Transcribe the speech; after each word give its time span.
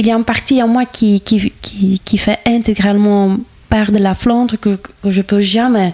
il 0.00 0.06
y 0.06 0.10
a 0.10 0.16
une 0.16 0.24
partie 0.24 0.62
en 0.62 0.68
moi 0.68 0.86
qui, 0.86 1.20
qui, 1.20 1.52
qui, 1.60 2.00
qui 2.02 2.16
fait 2.16 2.38
intégralement 2.46 3.36
part 3.68 3.92
de 3.92 3.98
la 3.98 4.14
Flandre 4.14 4.56
que, 4.58 4.76
que 4.76 5.10
je 5.10 5.20
peux 5.20 5.42
jamais 5.42 5.92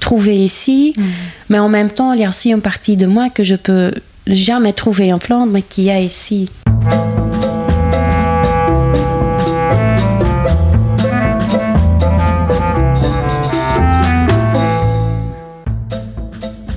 trouver 0.00 0.36
ici. 0.36 0.94
Mm. 0.96 1.02
Mais 1.50 1.58
en 1.60 1.68
même 1.68 1.88
temps, 1.88 2.12
il 2.12 2.22
y 2.22 2.24
a 2.24 2.28
aussi 2.28 2.50
une 2.50 2.60
partie 2.60 2.96
de 2.96 3.06
moi 3.06 3.30
que 3.30 3.44
je 3.44 3.54
peux 3.54 3.92
jamais 4.26 4.72
trouver 4.72 5.12
en 5.12 5.20
Flandre, 5.20 5.52
mais 5.52 5.62
qui 5.62 5.88
est 5.88 6.04
ici. 6.04 6.50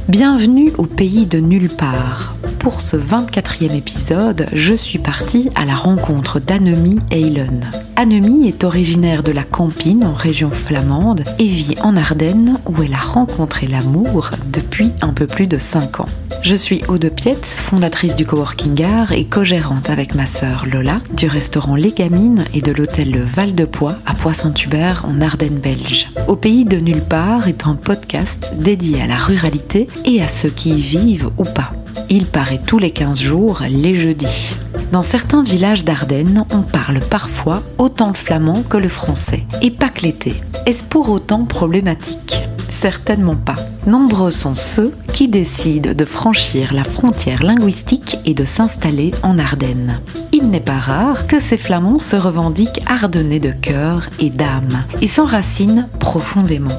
Bienvenue 0.08 0.72
au 0.78 0.86
pays 0.86 1.26
de 1.26 1.40
nulle 1.40 1.70
part. 1.70 2.36
Pour 2.70 2.82
ce 2.82 2.98
24e 2.98 3.76
épisode, 3.76 4.46
je 4.54 4.76
suis 4.76 5.00
partie 5.00 5.50
à 5.56 5.66
la 5.66 5.74
rencontre 5.74 6.40
d'Annemie 6.40 7.00
Eilen. 7.10 7.72
Annemie 7.96 8.48
est 8.48 8.64
originaire 8.64 9.24
de 9.24 9.32
la 9.32 9.42
Campine 9.42 10.06
en 10.06 10.14
région 10.14 10.52
flamande 10.52 11.24
et 11.40 11.48
vit 11.48 11.74
en 11.82 11.98
Ardennes 11.98 12.60
où 12.68 12.84
elle 12.84 12.94
a 12.94 13.00
rencontré 13.00 13.66
l'amour 13.66 14.30
depuis 14.54 14.92
un 15.02 15.14
peu 15.14 15.26
plus 15.26 15.48
de 15.48 15.58
5 15.58 16.02
ans. 16.02 16.06
Je 16.44 16.54
suis 16.54 16.84
Aude 16.90 17.10
Pietz, 17.10 17.56
fondatrice 17.56 18.16
du 18.16 18.28
Coworking 18.28 18.84
Art 18.84 19.14
et 19.14 19.26
co-gérante 19.26 19.90
avec 19.90 20.14
ma 20.14 20.28
sœur 20.28 20.68
Lola 20.72 21.02
du 21.18 21.26
restaurant 21.26 21.76
Les 21.76 21.92
Gamines 21.92 22.46
et 22.54 22.62
de 22.62 22.72
l'hôtel 22.72 23.10
Le 23.10 23.24
Val 23.24 23.56
de 23.56 23.66
Poix 23.66 23.96
à 24.06 24.14
Poix-Saint-Hubert 24.14 25.06
en 25.08 25.22
Ardennes 25.22 25.58
belge. 25.58 26.08
Au 26.28 26.36
pays 26.36 26.66
de 26.66 26.78
nulle 26.78 27.02
part 27.02 27.48
est 27.48 27.66
un 27.66 27.74
podcast 27.74 28.54
dédié 28.60 29.02
à 29.02 29.08
la 29.08 29.18
ruralité 29.18 29.88
et 30.06 30.22
à 30.22 30.28
ceux 30.28 30.50
qui 30.50 30.70
y 30.70 30.82
vivent 30.82 31.32
ou 31.40 31.44
pas. 31.44 31.72
Il 32.10 32.26
paraît 32.26 32.62
tous 32.66 32.80
les 32.80 32.92
15 32.92 33.20
jours, 33.20 33.62
les 33.70 33.94
jeudis. 33.94 34.56
Dans 34.92 35.02
certains 35.02 35.44
villages 35.44 35.84
d'Ardennes, 35.84 36.46
on 36.52 36.62
parle 36.62 37.00
parfois 37.00 37.62
autant 37.78 38.08
le 38.08 38.16
flamand 38.16 38.64
que 38.64 38.78
le 38.78 38.90
français. 38.90 39.44
Et 39.62 39.72
pas 39.72 39.90
que 39.90 40.02
l'été. 40.02 40.42
Est-ce 40.66 40.84
pour 40.84 41.10
autant 41.10 41.46
problématique? 41.46 42.42
Certainement 42.70 43.36
pas. 43.36 43.56
Nombreux 43.88 44.32
sont 44.32 44.56
ceux 44.56 44.94
qui 45.14 45.28
décident 45.28 45.94
de 45.94 46.06
franchir 46.06 46.74
la 46.74 46.84
frontière 46.84 47.44
linguistique 47.44 48.18
et 48.26 48.34
de 48.34 48.46
s'installer 48.46 49.12
en 49.22 49.38
Ardennes. 49.38 50.00
Il 50.32 50.50
n'est 50.50 50.60
pas 50.60 50.80
rare 50.80 51.28
que 51.28 51.40
ces 51.40 51.58
flamands 51.58 52.00
se 52.00 52.16
revendiquent 52.16 52.82
ardennais 52.88 53.40
de 53.40 53.52
cœur 53.52 54.10
et 54.20 54.30
d'âme 54.30 54.84
et 55.02 55.08
s'enracinent 55.08 55.88
profondément. 56.00 56.70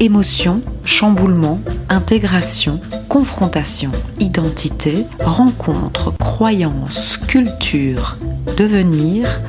Émotion, 0.00 0.60
chamboulement, 0.84 1.60
intégration, 1.88 2.80
confrontation, 3.08 3.90
identité, 4.20 5.06
rencontre, 5.20 6.12
croyance, 6.18 7.16
culture, 7.26 8.18
devenir, 8.56 9.40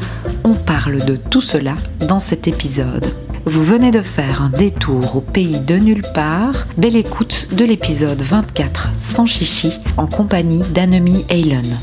on 0.43 0.53
parle 0.53 1.03
de 1.05 1.17
tout 1.17 1.41
cela 1.41 1.75
dans 2.07 2.19
cet 2.19 2.47
épisode. 2.47 3.05
Vous 3.45 3.63
venez 3.63 3.91
de 3.91 4.01
faire 4.01 4.41
un 4.41 4.49
détour 4.49 5.17
au 5.17 5.21
pays 5.21 5.59
de 5.59 5.75
nulle 5.75 6.03
part. 6.13 6.67
Belle 6.77 6.95
écoute 6.95 7.49
de 7.51 7.66
l'épisode 7.66 8.21
24 8.21 8.95
sans 8.95 9.25
chichi 9.25 9.73
en 9.97 10.07
compagnie 10.07 10.63
d'Annemie 10.73 11.25
Eilen. 11.29 11.77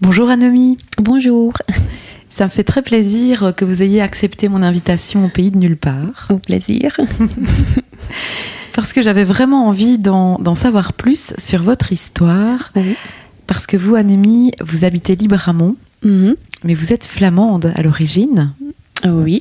Bonjour 0.00 0.30
Annemie. 0.30 0.78
Bonjour. 0.98 1.52
Ça 2.28 2.44
me 2.44 2.50
fait 2.50 2.64
très 2.64 2.82
plaisir 2.82 3.52
que 3.56 3.64
vous 3.64 3.82
ayez 3.82 4.00
accepté 4.00 4.48
mon 4.48 4.62
invitation 4.62 5.26
au 5.26 5.28
pays 5.28 5.50
de 5.50 5.58
nulle 5.58 5.76
part. 5.76 6.26
Au 6.30 6.38
plaisir. 6.38 6.96
Parce 8.74 8.92
que 8.92 9.02
j'avais 9.02 9.24
vraiment 9.24 9.66
envie 9.68 9.98
d'en 9.98 10.54
savoir 10.54 10.92
plus 10.92 11.32
sur 11.38 11.62
votre 11.62 11.92
histoire. 11.92 12.70
Oui. 12.76 12.94
Parce 13.46 13.66
que 13.66 13.76
vous, 13.76 13.94
Annemie, 13.96 14.52
vous 14.62 14.84
habitez 14.84 15.16
Libramont, 15.16 15.76
Mhm. 16.04 16.36
mais 16.64 16.74
vous 16.74 16.92
êtes 16.92 17.04
flamande 17.04 17.72
à 17.74 17.82
l'origine. 17.82 18.52
Oui. 19.04 19.40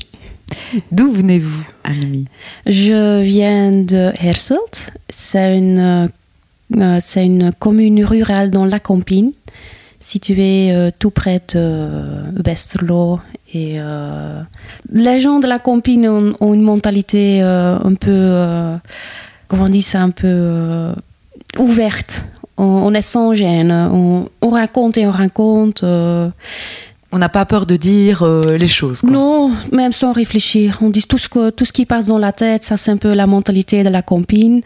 D'où 0.91 1.11
venez-vous, 1.11 1.63
Annemie? 1.83 2.25
Je 2.65 3.21
viens 3.21 3.71
de 3.71 4.11
Herselt. 4.19 4.91
C'est 5.09 5.57
une, 5.57 6.09
euh, 6.75 6.99
une 7.17 7.51
commune 7.59 8.03
rurale 8.03 8.49
dans 8.49 8.65
la 8.65 8.79
Campine, 8.79 9.31
située 9.99 10.71
euh, 10.71 10.89
tout 10.97 11.11
près 11.11 11.39
de 11.39 11.55
euh, 11.55 12.23
Westerlo. 12.45 13.19
Et 13.53 13.75
euh, 13.79 14.41
les 14.91 15.19
gens 15.19 15.39
de 15.39 15.47
la 15.47 15.59
Campine 15.59 16.07
ont, 16.07 16.33
ont 16.39 16.53
une 16.53 16.61
mentalité 16.61 17.41
euh, 17.41 17.77
un 17.83 17.95
peu, 17.95 18.11
euh, 18.11 18.77
comment 19.47 19.63
on 19.63 19.69
dit 19.69 19.81
ça, 19.81 20.01
un 20.01 20.11
peu 20.11 20.93
ouverte. 21.57 22.25
On, 22.57 22.63
on 22.63 22.93
est 22.93 23.01
sans 23.01 23.33
gêne. 23.33 23.71
On, 23.71 24.29
on 24.41 24.49
raconte 24.49 24.97
et 24.97 25.07
on 25.07 25.11
raconte. 25.11 25.83
On 25.83 27.17
n'a 27.17 27.29
pas 27.29 27.45
peur 27.45 27.65
de 27.65 27.75
dire 27.75 28.23
les 28.25 28.67
choses. 28.67 29.01
quoi. 29.01 29.09
non, 29.09 29.51
même 29.71 29.93
sans 29.93 30.11
réfléchir. 30.11 30.77
On 30.81 30.89
dit 30.89 31.07
tout 31.07 31.17
ce, 31.17 31.27
que, 31.27 31.49
tout 31.49 31.65
ce 31.65 31.73
qui 31.73 31.87
passe 31.87 32.07
dans 32.07 32.19
la 32.19 32.31
tête, 32.31 32.63
ça 32.63 32.77
c'est 32.77 32.91
un 32.91 32.97
peu 32.97 33.15
la 33.15 33.25
mentalité 33.25 33.81
de 33.81 33.89
la 33.89 34.03
campine. 34.03 34.61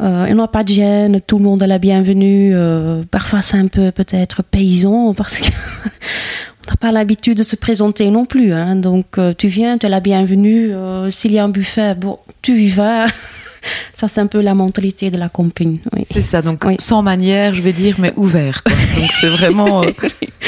Euh, 0.00 0.26
on 0.28 0.34
n'a 0.34 0.48
pas 0.48 0.64
de 0.64 0.68
gêne, 0.68 1.20
tout 1.20 1.38
le 1.38 1.44
monde 1.44 1.62
est 1.62 1.68
la 1.68 1.78
bienvenue. 1.78 2.50
Euh, 2.52 3.04
parfois 3.10 3.40
c'est 3.42 3.56
un 3.56 3.68
peu 3.68 3.92
peut-être 3.92 4.42
paysan 4.42 5.14
parce 5.14 5.38
que 5.38 5.46
n'a 6.68 6.76
pas 6.76 6.92
l'habitude 6.92 7.38
de 7.38 7.42
se 7.42 7.56
présenter 7.56 8.10
non 8.10 8.24
plus. 8.24 8.52
hein. 8.52 8.76
Donc 8.76 9.18
euh, 9.18 9.32
tu 9.36 9.48
viens, 9.48 9.78
tu 9.78 9.86
es 9.86 9.88
la 9.88 10.00
bienvenue. 10.00 10.72
Euh, 10.72 11.10
S'il 11.10 11.32
y 11.32 11.38
a 11.38 11.44
un 11.44 11.48
buffet, 11.48 11.94
bon, 11.94 12.18
tu 12.42 12.60
y 12.62 12.68
vas. 12.68 13.06
ça 13.92 14.08
c'est 14.08 14.20
un 14.20 14.26
peu 14.26 14.40
la 14.40 14.54
mentalité 14.54 15.10
de 15.10 15.18
la 15.18 15.28
campine. 15.28 15.78
oui. 15.94 16.06
C'est 16.10 16.22
ça, 16.22 16.42
donc 16.42 16.64
Oui. 16.66 16.76
sans 16.78 17.02
manière, 17.02 17.54
je 17.54 17.62
vais 17.62 17.72
dire, 17.72 17.96
mais 17.98 18.12
ouvert. 18.16 18.62
quoi. 18.62 18.74
Donc 19.00 19.10
c'est 19.20 19.28
vraiment. 19.30 19.82
euh, 19.84 19.90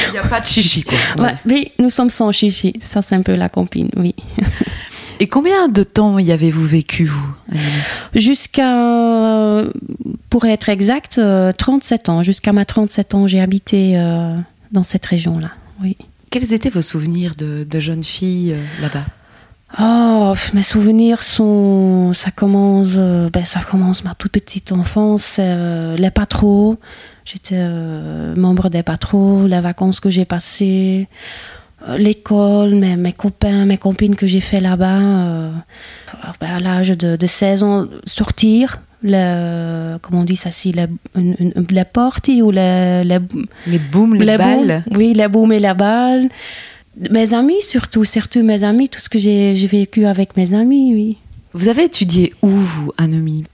Il 0.09 0.13
n'y 0.13 0.19
a 0.19 0.23
pas 0.27 0.41
de 0.41 0.47
chichi, 0.47 0.83
quoi. 0.85 0.97
Ouais, 1.19 1.35
oui, 1.47 1.73
nous 1.79 1.91
sommes 1.91 2.11
sans 2.11 2.31
chichi. 2.33 2.75
Ça 2.81 3.03
c'est 3.03 3.15
un 3.15 3.23
peu 3.23 3.35
la 3.35 3.49
campine, 3.49 3.89
oui. 3.97 4.15
Et 5.19 5.29
combien 5.29 5.69
de 5.69 5.83
temps 5.83 6.19
y 6.19 6.31
avez-vous 6.31 6.65
vécu, 6.65 7.05
vous 7.07 7.27
Jusqu'à, 8.15 9.63
pour 10.29 10.45
être 10.45 10.69
exact, 10.69 11.17
euh, 11.17 11.53
37 11.57 12.09
ans. 12.11 12.23
Jusqu'à 12.23 12.53
ma 12.53 12.67
37 12.67 13.15
ans, 13.15 13.27
j'ai 13.27 13.41
habité 13.41 13.95
dans 14.73 14.83
cette 14.83 15.07
région-là. 15.07 15.51
Oui. 15.83 15.97
Quels 16.31 16.53
étaient 16.53 16.71
vos 16.71 16.83
souvenirs 16.83 17.35
de, 17.37 17.65
de 17.65 17.81
jeune 17.81 18.03
fille 18.03 18.53
euh, 18.53 18.83
là-bas? 18.83 19.05
Oh, 19.81 20.35
mes 20.55 20.63
souvenirs 20.63 21.23
sont, 21.23 22.13
ça 22.13 22.31
commence, 22.31 22.95
euh, 22.97 23.29
ben 23.31 23.45
ça 23.45 23.61
commence 23.61 24.05
ma 24.05 24.15
toute 24.15 24.33
petite 24.33 24.73
enfance, 24.73 25.37
euh, 25.39 25.97
les 25.97 26.11
patros. 26.11 26.77
J'étais 27.25 27.69
membre 28.37 28.69
des 28.69 28.85
patros, 28.85 29.49
les 29.49 29.61
vacances 29.61 29.99
que 29.99 30.11
j'ai 30.11 30.25
passées, 30.25 31.09
l'école, 31.97 32.77
mes, 32.77 32.95
mes 32.95 33.13
copains, 33.13 33.65
mes 33.65 33.79
copines 33.79 34.15
que 34.15 34.29
j'ai 34.29 34.41
fait 34.41 34.61
là-bas. 34.61 35.01
ben, 36.41 36.47
à 36.49 36.61
l'âge 36.61 36.91
de, 36.91 37.17
de 37.17 37.27
16 37.27 37.63
ans, 37.65 37.87
sortir, 38.05 38.79
le, 39.03 39.99
comment 40.03 40.21
on 40.21 40.25
dit 40.25 40.37
ça, 40.37 40.51
si, 40.51 40.73
les, 40.73 40.87
une- 41.15 41.37
une- 41.39 41.67
les 41.71 41.85
parties 41.85 42.43
ou 42.43 42.51
les, 42.51 43.03
les, 43.05 43.19
Les 43.67 43.79
booms, 43.79 44.15
les, 44.15 44.25
les 44.25 44.39
balles 44.39 44.85
oui, 44.97 45.13
les 45.15 45.29
booms 45.29 45.53
et 45.53 45.59
la 45.61 45.75
balle. 45.75 46.29
Mes 47.11 47.35
amis 47.35 47.61
surtout, 47.63 48.05
surtout 48.05 48.43
mes 48.43 48.65
amis, 48.65 48.89
tout 48.89 49.01
ce 49.01 49.09
que 49.09 49.19
j'ai 49.19 49.53
vécu 49.67 50.07
avec 50.07 50.37
mes 50.37 50.55
amis, 50.55 50.93
oui. 50.95 51.17
Vous 51.53 51.69
avez 51.69 51.85
étudié 51.85 52.33
où, 52.43 52.49
vous, 52.49 52.93
Annemie 52.99 53.45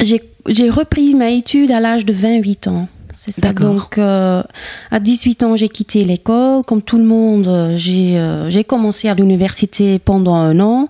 J'ai 0.00 0.20
j'ai 0.48 0.70
repris 0.70 1.14
mes 1.14 1.36
études 1.36 1.70
à 1.70 1.80
l'âge 1.80 2.06
de 2.06 2.12
28 2.12 2.68
ans. 2.68 2.88
C'est 3.14 3.32
ça. 3.32 3.42
D'accord. 3.42 3.74
Donc, 3.74 3.98
euh, 3.98 4.42
à 4.90 4.98
18 4.98 5.42
ans, 5.42 5.54
j'ai 5.54 5.68
quitté 5.68 6.04
l'école. 6.04 6.62
Comme 6.64 6.80
tout 6.80 6.96
le 6.96 7.04
monde, 7.04 7.46
euh, 7.48 7.74
j'ai 7.76 8.18
euh, 8.18 8.48
j'ai 8.48 8.64
commencé 8.64 9.08
à 9.08 9.14
l'université 9.14 9.98
pendant 9.98 10.34
un 10.36 10.58
an. 10.60 10.88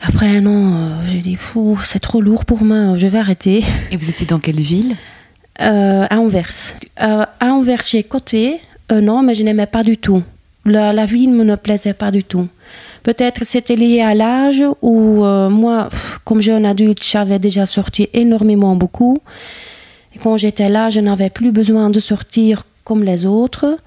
Après 0.00 0.28
un 0.36 0.46
an, 0.46 0.72
euh, 0.74 0.88
j'ai 1.10 1.18
dit, 1.18 1.36
Fou, 1.36 1.78
c'est 1.82 1.98
trop 1.98 2.20
lourd 2.20 2.44
pour 2.44 2.62
moi, 2.62 2.96
je 2.96 3.06
vais 3.06 3.18
arrêter. 3.18 3.64
Et 3.90 3.96
vous 3.96 4.10
étiez 4.10 4.26
dans 4.26 4.38
quelle 4.38 4.60
ville 4.60 4.96
Euh, 5.60 6.06
à 6.10 6.18
Anvers. 6.18 6.74
Euh, 7.00 7.24
à 7.40 7.46
Anvers, 7.46 7.80
j'ai 7.86 8.02
coté 8.02 8.60
un 8.90 9.08
an, 9.08 9.22
mais 9.22 9.34
je 9.34 9.42
n'aimais 9.42 9.66
pas 9.66 9.82
du 9.82 9.96
tout. 9.96 10.22
La, 10.66 10.92
la 10.92 11.06
vie 11.06 11.26
ne 11.28 11.42
me 11.42 11.56
plaisait 11.56 11.94
pas 11.94 12.10
du 12.10 12.24
tout. 12.24 12.46
Peut-être 13.04 13.44
c'était 13.44 13.76
lié 13.76 14.00
à 14.02 14.14
l'âge 14.14 14.62
où 14.82 15.24
euh, 15.24 15.48
moi, 15.48 15.88
comme 16.24 16.40
jeune 16.42 16.66
adulte, 16.66 17.02
j'avais 17.02 17.38
déjà 17.38 17.64
sorti 17.64 18.08
énormément 18.12 18.74
beaucoup. 18.76 19.16
Et 20.14 20.18
quand 20.18 20.36
j'étais 20.36 20.68
là, 20.68 20.90
je 20.90 21.00
n'avais 21.00 21.30
plus 21.30 21.52
besoin 21.52 21.88
de 21.88 22.00
sortir 22.00 22.64
comme 22.84 23.02
les 23.04 23.24
autres. 23.24 23.78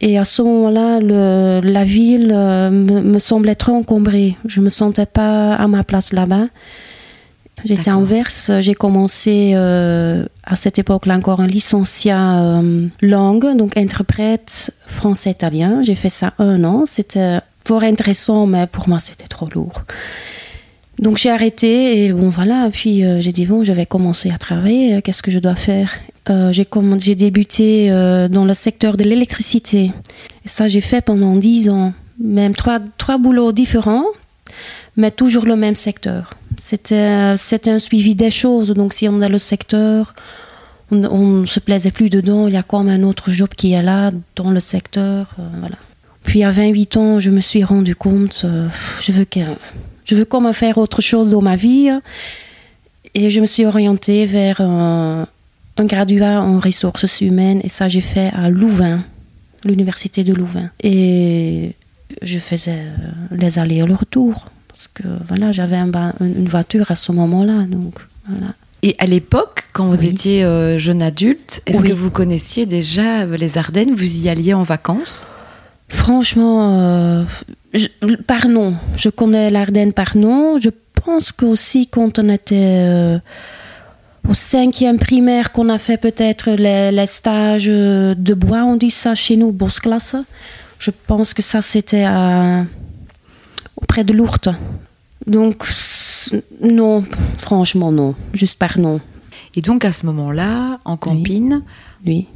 Et 0.00 0.18
à 0.18 0.24
ce 0.24 0.42
moment-là, 0.42 1.00
la 1.60 1.84
ville 1.84 2.30
euh, 2.34 2.70
me, 2.70 3.00
me 3.00 3.18
semblait 3.18 3.54
trop 3.54 3.72
encombrée. 3.72 4.36
Je 4.44 4.60
me 4.60 4.68
sentais 4.68 5.06
pas 5.06 5.54
à 5.54 5.66
ma 5.68 5.84
place 5.84 6.12
là-bas. 6.12 6.48
J'étais 7.64 7.84
D'accord. 7.84 8.00
Anvers, 8.00 8.60
j'ai 8.60 8.74
commencé 8.74 9.52
euh, 9.54 10.24
à 10.44 10.56
cette 10.56 10.78
époque-là 10.78 11.16
encore 11.16 11.40
un 11.40 11.46
licenciat 11.46 12.38
euh, 12.38 12.86
langue, 13.00 13.56
donc 13.56 13.76
interprète 13.76 14.72
français-italien. 14.86 15.82
J'ai 15.82 15.94
fait 15.94 16.10
ça 16.10 16.34
un 16.38 16.62
an, 16.64 16.84
c'était 16.86 17.38
fort 17.64 17.82
intéressant, 17.82 18.46
mais 18.46 18.66
pour 18.66 18.88
moi 18.88 18.98
c'était 18.98 19.26
trop 19.26 19.48
lourd. 19.52 19.82
Donc 20.98 21.16
j'ai 21.16 21.30
arrêté 21.30 22.04
et 22.04 22.12
bon 22.12 22.28
voilà, 22.28 22.68
puis 22.72 23.04
euh, 23.04 23.20
j'ai 23.20 23.32
dit 23.32 23.46
bon, 23.46 23.64
je 23.64 23.72
vais 23.72 23.86
commencer 23.86 24.30
à 24.30 24.38
travailler, 24.38 25.00
qu'est-ce 25.02 25.22
que 25.22 25.30
je 25.30 25.38
dois 25.38 25.56
faire? 25.56 25.92
Euh, 26.28 26.52
j'ai 26.52 27.14
débuté 27.14 27.90
euh, 27.90 28.28
dans 28.28 28.44
le 28.44 28.54
secteur 28.54 28.96
de 28.96 29.04
l'électricité. 29.04 29.92
Ça, 30.44 30.68
j'ai 30.68 30.80
fait 30.80 31.00
pendant 31.00 31.36
dix 31.36 31.68
ans, 31.68 31.92
même 32.18 32.54
trois, 32.54 32.80
trois 32.98 33.18
boulots 33.18 33.52
différents, 33.52 34.06
mais 34.96 35.10
toujours 35.10 35.46
le 35.46 35.56
même 35.56 35.74
secteur. 35.74 36.30
C'était, 36.58 37.36
c'était 37.36 37.70
un 37.70 37.78
suivi 37.78 38.14
des 38.14 38.30
choses. 38.30 38.70
Donc, 38.70 38.92
si 38.92 39.08
on 39.08 39.20
a 39.20 39.28
le 39.28 39.38
secteur, 39.38 40.14
on 40.90 41.40
ne 41.40 41.46
se 41.46 41.60
plaisait 41.60 41.90
plus 41.90 42.10
dedans, 42.10 42.48
il 42.48 42.54
y 42.54 42.56
a 42.56 42.62
comme 42.62 42.88
un 42.88 43.02
autre 43.02 43.30
job 43.30 43.48
qui 43.56 43.72
est 43.72 43.82
là, 43.82 44.10
dans 44.34 44.50
le 44.50 44.60
secteur. 44.60 45.32
Euh, 45.38 45.42
voilà. 45.60 45.76
Puis, 46.24 46.42
à 46.42 46.50
28 46.50 46.96
ans, 46.96 47.20
je 47.20 47.30
me 47.30 47.40
suis 47.40 47.62
rendu 47.62 47.94
compte, 47.94 48.46
je 49.00 49.12
veux 49.12 49.24
que, 49.24 49.40
je 50.04 50.16
veux 50.16 50.24
comme 50.24 50.52
faire 50.52 50.78
autre 50.78 51.00
chose 51.00 51.30
dans 51.30 51.42
ma 51.42 51.54
vie. 51.54 51.90
Et 53.14 53.30
je 53.30 53.40
me 53.40 53.46
suis 53.46 53.64
orientée 53.64 54.26
vers 54.26 54.60
un, 55.76 55.84
graduat 55.84 56.40
en 56.40 56.58
ressources 56.58 57.20
humaines 57.20 57.60
et 57.64 57.68
ça 57.68 57.88
j'ai 57.88 58.00
fait 58.00 58.30
à 58.34 58.48
Louvain, 58.48 59.00
l'université 59.64 60.24
de 60.24 60.32
Louvain. 60.32 60.70
Et 60.82 61.72
je 62.22 62.38
faisais 62.38 62.72
euh, 62.72 63.36
les 63.36 63.58
allers 63.58 63.78
et 63.78 63.86
le 63.86 63.94
retour 63.94 64.46
parce 64.68 64.88
que 64.92 65.04
voilà, 65.28 65.52
j'avais 65.52 65.76
une 65.76 66.48
voiture 66.48 66.90
à 66.90 66.96
ce 66.96 67.12
moment-là. 67.12 67.62
Donc 67.62 67.94
voilà. 68.28 68.52
Et 68.82 68.94
à 68.98 69.06
l'époque, 69.06 69.68
quand 69.72 69.86
vous 69.86 70.04
étiez 70.04 70.44
euh, 70.44 70.78
jeune 70.78 71.02
adulte, 71.02 71.62
est-ce 71.66 71.82
que 71.82 71.92
vous 71.92 72.10
connaissiez 72.10 72.66
déjà 72.66 73.24
les 73.24 73.58
Ardennes? 73.58 73.94
Vous 73.94 74.16
y 74.18 74.28
alliez 74.28 74.54
en 74.54 74.62
vacances? 74.62 75.26
Franchement, 75.88 76.78
euh, 76.78 77.24
par 78.26 78.48
nom. 78.48 78.74
Je 78.96 79.08
connais 79.08 79.50
l'Ardenne 79.50 79.92
par 79.92 80.16
nom. 80.16 80.58
Je 80.60 80.70
pense 80.94 81.32
qu'aussi 81.32 81.86
quand 81.86 82.18
on 82.18 82.28
était 82.28 83.18
au 84.28 84.34
cinquième 84.34 84.98
primaire 84.98 85.52
qu'on 85.52 85.68
a 85.68 85.78
fait 85.78 85.96
peut-être 85.96 86.50
les, 86.52 87.06
stages 87.06 87.66
de 87.66 88.34
bois, 88.34 88.64
on 88.64 88.76
dit 88.76 88.90
ça 88.90 89.14
chez 89.14 89.36
nous, 89.36 89.56
classe. 89.82 90.16
Je 90.78 90.90
pense 91.06 91.34
que 91.34 91.42
ça 91.42 91.62
c'était 91.62 92.06
auprès 93.76 94.04
de 94.04 94.12
Lourdes. 94.12 94.54
Donc 95.26 95.66
non, 96.60 97.02
franchement 97.38 97.90
non, 97.92 98.14
juste 98.34 98.58
par 98.58 98.78
non. 98.78 99.00
Et 99.54 99.60
donc 99.60 99.84
à 99.84 99.92
ce 99.92 100.06
moment-là, 100.06 100.80
en 100.84 100.96
campine, 100.96 101.62
oui. 102.06 102.26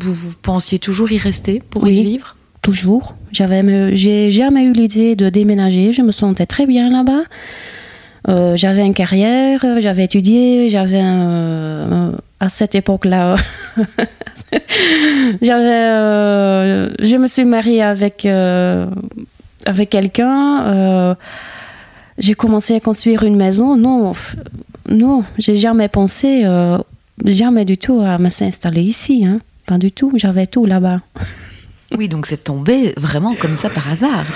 Vous, 0.00 0.32
pensiez 0.42 0.78
toujours 0.78 1.10
y 1.12 1.18
rester 1.18 1.62
pour 1.70 1.86
y 1.88 2.02
vivre? 2.02 2.36
Toujours. 2.62 3.14
J'avais, 3.30 3.94
j'ai 3.94 4.30
jamais 4.30 4.64
eu 4.64 4.72
l'idée 4.72 5.16
de 5.16 5.28
déménager. 5.28 5.92
Je 5.92 6.02
me 6.02 6.12
sentais 6.12 6.46
très 6.46 6.66
bien 6.66 6.90
là-bas. 6.90 7.22
Euh, 8.28 8.56
j'avais 8.56 8.86
une 8.86 8.94
carrière, 8.94 9.64
j'avais 9.80 10.04
étudié, 10.04 10.68
j'avais 10.68 11.00
à 11.00 12.48
cette 12.48 12.74
époque-là, 12.74 13.36
j'avais, 15.42 15.64
euh, 15.64 16.94
je 17.00 17.16
me 17.16 17.26
suis 17.26 17.44
mariée 17.44 17.82
avec 17.82 18.24
euh, 18.24 18.86
avec 19.66 19.90
quelqu'un. 19.90 21.16
j'ai 22.18 22.34
commencé 22.34 22.74
à 22.74 22.80
construire 22.80 23.24
une 23.24 23.36
maison. 23.36 23.76
Non, 23.76 24.12
non, 24.88 25.24
j'ai 25.38 25.56
jamais 25.56 25.88
pensé, 25.88 26.44
jamais 27.24 27.64
du 27.64 27.76
tout 27.76 28.00
à 28.00 28.16
me 28.18 28.30
s'installer 28.30 28.82
ici. 28.82 29.26
Hein. 29.26 29.40
Pas 29.66 29.78
du 29.78 29.92
tout. 29.92 30.12
J'avais 30.16 30.46
tout 30.46 30.66
là-bas. 30.66 31.00
Oui, 31.96 32.08
donc 32.08 32.26
c'est 32.26 32.44
tombé 32.44 32.92
vraiment 32.96 33.34
comme 33.34 33.54
ça 33.54 33.70
par 33.70 33.90
hasard. 33.90 34.26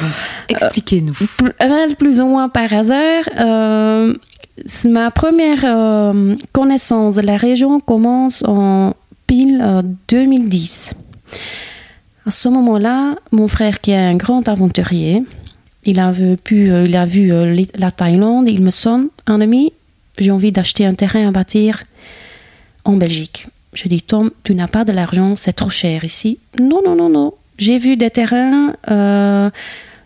Expliquez-nous. 0.49 1.15
Euh, 1.63 1.95
plus 1.99 2.21
ou 2.21 2.27
moins 2.27 2.49
par 2.49 2.73
hasard. 2.73 3.25
Euh, 3.39 4.15
ma 4.87 5.11
première 5.11 5.65
euh, 5.65 6.37
connaissance 6.53 7.17
de 7.17 7.23
la 7.23 7.37
région 7.37 7.81
commence 7.81 8.45
en 8.47 8.95
pile 9.27 9.65
2010. 10.09 10.95
À 12.27 12.31
ce 12.31 12.49
moment-là, 12.49 13.17
mon 13.33 13.49
frère, 13.49 13.81
qui 13.81 13.93
est 13.93 13.97
un 13.97 14.17
grand 14.17 14.49
aventurier, 14.49 15.25
il 15.85 15.99
a 16.01 16.13
vu, 16.13 16.37
il 16.51 16.97
a 16.97 17.07
vu 17.07 17.33
la 17.77 17.91
Thaïlande, 17.91 18.49
il 18.49 18.63
me 18.63 18.71
sonne, 18.71 19.09
un 19.27 19.41
ami, 19.41 19.73
j'ai 20.19 20.31
envie 20.31 20.53
d'acheter 20.53 20.85
un 20.85 20.95
terrain 20.95 21.29
à 21.29 21.31
bâtir 21.31 21.85
en 22.85 22.97
Belgique. 22.97 23.49
Je 23.81 23.87
dis, 23.87 24.03
Tom, 24.03 24.33
tu 24.43 24.57
n'as 24.57 24.67
pas 24.67 24.85
de 24.85 24.91
l'argent, 24.91 25.37
c'est 25.37 25.53
trop 25.53 25.71
cher 25.71 26.03
ici. 26.05 26.41
Non, 26.59 26.83
non, 26.85 26.97
non, 26.97 27.09
non. 27.09 27.35
J'ai 27.59 27.79
vu 27.79 27.97
des 27.97 28.11
terrains, 28.11 28.75
euh, 28.91 29.51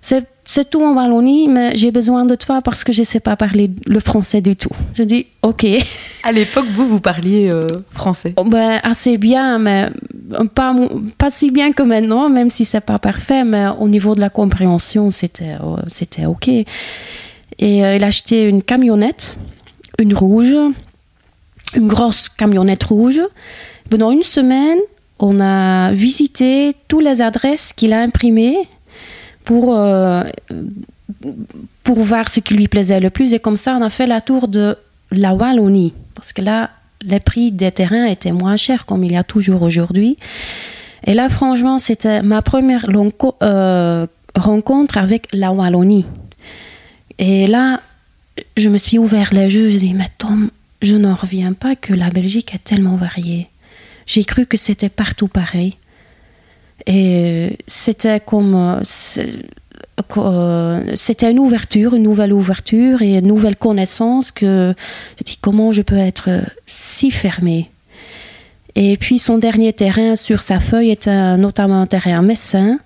c'est 0.02 0.69
tout 0.69 0.84
en 0.84 0.94
Wallonie, 0.94 1.48
mais 1.48 1.74
j'ai 1.74 1.90
besoin 1.90 2.26
de 2.26 2.34
toi 2.34 2.60
parce 2.60 2.84
que 2.84 2.92
je 2.92 3.00
ne 3.00 3.06
sais 3.06 3.20
pas 3.20 3.34
parler 3.34 3.70
le 3.86 3.98
français 4.00 4.42
du 4.42 4.56
tout. 4.56 4.74
Je 4.92 5.04
dis, 5.04 5.26
OK. 5.40 5.64
À 6.22 6.32
l'époque, 6.32 6.66
vous, 6.70 6.86
vous 6.86 7.00
parliez 7.00 7.48
euh, 7.48 7.66
français 7.92 8.34
oh, 8.36 8.44
ben, 8.44 8.78
Assez 8.82 9.16
bien, 9.16 9.58
mais 9.58 9.88
pas, 10.54 10.76
pas 11.16 11.30
si 11.30 11.50
bien 11.50 11.72
que 11.72 11.82
maintenant, 11.82 12.28
même 12.28 12.50
si 12.50 12.66
c'est 12.66 12.82
pas 12.82 12.98
parfait, 12.98 13.42
mais 13.42 13.69
au 13.80 13.88
niveau 13.88 14.14
de 14.14 14.20
la 14.20 14.28
compréhension, 14.28 15.10
c'était 15.10 15.56
euh, 15.62 15.76
c'était 15.86 16.26
OK. 16.26 16.48
Et 16.48 16.66
il 17.58 18.04
a 18.04 18.06
acheté 18.06 18.44
une 18.44 18.62
camionnette, 18.62 19.38
une 19.98 20.14
rouge, 20.14 20.54
une 21.74 21.88
grosse 21.88 22.28
camionnette 22.28 22.84
rouge. 22.84 23.20
Pendant 23.90 24.10
une 24.10 24.22
semaine, 24.22 24.78
on 25.19 25.40
a 25.40 25.92
visité 25.92 26.74
toutes 26.88 27.04
les 27.04 27.22
adresses 27.22 27.72
qu'il 27.72 27.92
a 27.92 28.00
imprimées 28.00 28.69
pour, 29.44 29.76
euh, 29.76 30.24
pour 31.84 32.00
voir 32.00 32.28
ce 32.28 32.40
qui 32.40 32.54
lui 32.54 32.69
plaisait 32.69 33.00
le 33.00 33.10
plus. 33.10 33.34
Et 33.34 33.38
comme 33.38 33.56
ça, 33.56 33.76
on 33.78 33.82
a 33.82 33.90
fait 33.90 34.06
la 34.06 34.20
tour 34.20 34.48
de 34.48 34.76
la 35.10 35.34
Wallonie. 35.34 35.94
Parce 36.14 36.32
que 36.32 36.42
là, 36.42 36.70
les 37.02 37.20
prix 37.20 37.52
des 37.52 37.72
terrains 37.72 38.06
étaient 38.06 38.32
moins 38.32 38.56
chers, 38.56 38.86
comme 38.86 39.04
il 39.04 39.12
y 39.12 39.16
a 39.16 39.24
toujours 39.24 39.62
aujourd'hui. 39.62 40.16
Et 41.04 41.14
là, 41.14 41.28
franchement, 41.28 41.78
c'était 41.78 42.22
ma 42.22 42.42
première 42.42 42.86
euh, 43.42 44.06
rencontre 44.36 44.98
avec 44.98 45.28
la 45.32 45.52
Wallonie. 45.52 46.06
Et 47.19 47.46
là, 47.46 47.80
je 48.56 48.69
me 48.69 48.78
suis 48.78 48.98
ouvert 48.98 49.32
les 49.32 49.54
yeux. 49.54 49.70
Je 49.70 49.78
dit, 49.78 49.94
mais 49.94 50.08
Tom, 50.19 50.50
je 50.82 50.96
n'en 50.96 51.14
reviens 51.14 51.52
pas 51.52 51.76
que 51.76 51.94
la 51.94 52.11
Belgique 52.11 52.55
est 52.55 52.64
tellement 52.64 52.96
variée. 52.96 53.49
J'ai 54.05 54.25
cru 54.25 54.46
que 54.46 54.56
c'était 54.56 54.88
partout 54.88 55.29
pareil. 55.29 55.76
Et 56.87 57.56
c'était 57.69 58.20
comme. 58.20 58.55
Euh, 58.55 58.82
euh, 60.17 60.93
c'était 60.94 61.31
une 61.31 61.38
ouverture, 61.38 61.94
une 61.94 62.02
nouvelle 62.02 62.32
ouverture 62.32 63.02
et 63.02 63.19
une 63.19 63.26
nouvelle 63.29 63.56
connaissance 63.56 64.32
que 64.32 64.75
je 65.19 65.25
dis 65.25 65.38
comment 65.40 65.70
je 65.70 65.82
peux 65.82 65.96
être 65.96 66.31
si 66.67 67.11
fermée? 67.11 67.70
Et 68.75 68.96
puis 68.96 69.19
son 69.19 69.38
dernier 69.38 69.73
terrain 69.73 70.17
sur 70.17 70.40
sa 70.40 70.58
feuille 70.58 70.90
était 70.90 71.37
notamment 71.37 71.82
un 71.82 71.87
terrain 71.87 72.23
Messin 72.23 72.79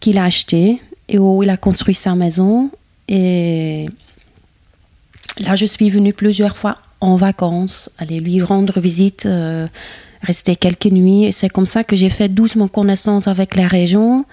qu'il 0.00 0.18
a 0.18 0.24
acheté 0.24 0.80
et 1.08 1.18
où 1.18 1.42
il 1.42 1.50
a 1.50 1.56
construit 1.56 1.94
sa 1.94 2.14
maison. 2.14 2.70
Et 3.08 3.86
là, 5.40 5.56
je 5.56 5.66
suis 5.66 5.90
venue 5.90 6.12
plusieurs 6.12 6.56
fois 6.56 6.78
en 7.00 7.16
vacances, 7.16 7.90
aller 7.98 8.20
lui 8.20 8.40
rendre 8.42 8.80
visite. 8.80 9.26
Euh, 9.26 9.66
rester 10.22 10.56
quelques 10.56 10.86
nuits. 10.86 11.28
C'est 11.32 11.48
comme 11.48 11.66
ça 11.66 11.84
que 11.84 11.96
j'ai 11.96 12.08
fait 12.08 12.28
doucement 12.28 12.68
connaissance 12.68 13.28
avec 13.28 13.56
la 13.56 13.68
région 13.68 14.24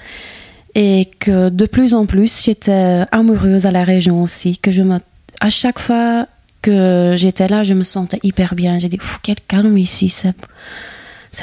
et 0.76 1.10
que 1.20 1.50
de 1.50 1.66
plus 1.66 1.94
en 1.94 2.06
plus 2.06 2.44
j'étais 2.44 3.04
amoureuse 3.12 3.66
à 3.66 3.72
la 3.72 3.84
région 3.84 4.24
aussi. 4.24 4.58
Que 4.58 4.72
je 4.72 4.82
me, 4.82 4.98
à 5.40 5.50
chaque 5.50 5.80
fois 5.80 6.28
que 6.62 7.14
j'étais 7.18 7.48
là, 7.48 7.64
je 7.64 7.74
me 7.74 7.84
sentais 7.84 8.20
hyper 8.24 8.56
bien. 8.56 8.80
J'ai 8.80 8.90
dit, 8.90 9.00
quel 9.22 9.36
calme 9.48 9.78
ici. 9.78 10.10
C'est, 10.10 10.34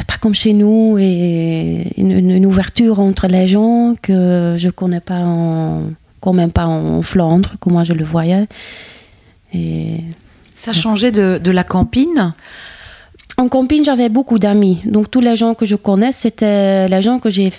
pas 0.06 0.16
comme 0.20 0.34
chez 0.34 0.52
nous 0.52 0.98
et 0.98 1.92
une, 1.96 2.46
ouverture 2.46 3.00
entre 3.00 3.26
les 3.26 3.46
gens 3.46 3.94
que 4.02 4.54
je 4.56 4.68
connais 4.68 5.00
pas 5.00 5.18
en, 5.18 5.90
quand 6.20 6.32
même 6.32 6.52
pas 6.52 6.66
en 6.66 7.02
Flandre, 7.02 7.54
comment 7.60 7.84
je 7.84 7.92
le 7.92 8.04
voyais. 8.04 8.46
Et 9.52 10.04
ça 10.64 10.72
changeait 10.72 11.12
de, 11.12 11.40
de 11.42 11.50
la 11.50 11.64
campine? 11.64 12.34
En 13.36 13.48
camping, 13.48 13.82
j'avais 13.84 14.08
beaucoup 14.08 14.38
d'amis. 14.38 14.78
Donc, 14.84 15.10
tous 15.10 15.20
les 15.20 15.36
gens 15.36 15.54
que 15.54 15.64
je 15.64 15.76
connais, 15.76 16.12
c'était 16.12 16.88
les 16.88 17.00
gens 17.00 17.18
que 17.18 17.30
j'ai 17.30 17.50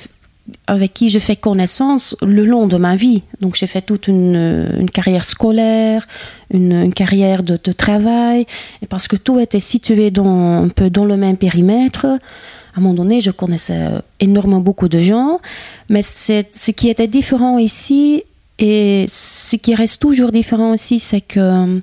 avec 0.67 0.93
qui 0.93 1.09
je 1.09 1.19
fais 1.19 1.35
connaissance 1.35 2.15
le 2.21 2.45
long 2.45 2.67
de 2.67 2.77
ma 2.77 2.95
vie. 2.95 3.21
Donc 3.39 3.55
j'ai 3.55 3.67
fait 3.67 3.81
toute 3.81 4.07
une, 4.07 4.89
carrière 4.91 5.23
scolaire, 5.23 6.07
une, 6.53 6.93
carrière 6.93 7.43
de, 7.43 7.57
travail, 7.71 8.45
et 8.81 8.87
parce 8.87 9.07
que 9.07 9.15
tout 9.15 9.39
était 9.39 9.59
situé 9.59 10.11
un 10.17 10.67
peu 10.69 10.89
dans 10.89 11.05
le 11.05 11.17
même 11.17 11.37
périmètre. 11.37 12.05
À 12.05 12.79
un 12.79 12.81
moment 12.81 12.93
donné, 12.93 13.21
je 13.21 13.31
connaissais 13.31 13.79
énormément 14.19 14.61
beaucoup 14.61 14.87
de 14.87 14.99
gens, 14.99 15.39
mais 15.89 16.01
ce 16.01 16.71
qui 16.71 16.89
était 16.89 17.07
différent 17.07 17.57
ici, 17.57 18.23
et 18.59 19.05
ce 19.07 19.55
qui 19.55 19.73
reste 19.73 20.01
toujours 20.01 20.31
différent 20.31 20.73
ici, 20.73 20.99
c'est 20.99 21.21
que 21.21 21.81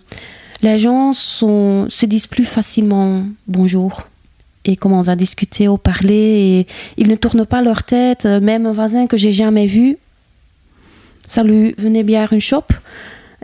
les 0.63 0.79
gens 0.79 1.13
se 1.13 2.07
disent 2.07 2.27
plus 2.27 2.45
facilement 2.45 3.23
bonjour 3.47 4.09
et 4.65 4.77
commencent 4.77 5.09
à 5.09 5.17
discuter, 5.17 5.69
au 5.69 5.79
parler. 5.79 6.15
Et 6.15 6.67
ils 6.97 7.09
ne 7.09 7.17
tournent 7.17 7.47
pas 7.47 7.63
leur 7.63 7.83
tête. 7.83 8.27
Même 8.27 8.67
un 8.67 8.73
voisin 8.73 9.07
que 9.07 9.17
j'ai 9.17 9.33
jamais 9.33 9.67
vu, 9.67 9.97
salut, 11.25 11.75
venez 11.79 12.03
bien 12.03 12.25
à 12.25 12.35
une 12.35 12.41
shop. 12.41 12.65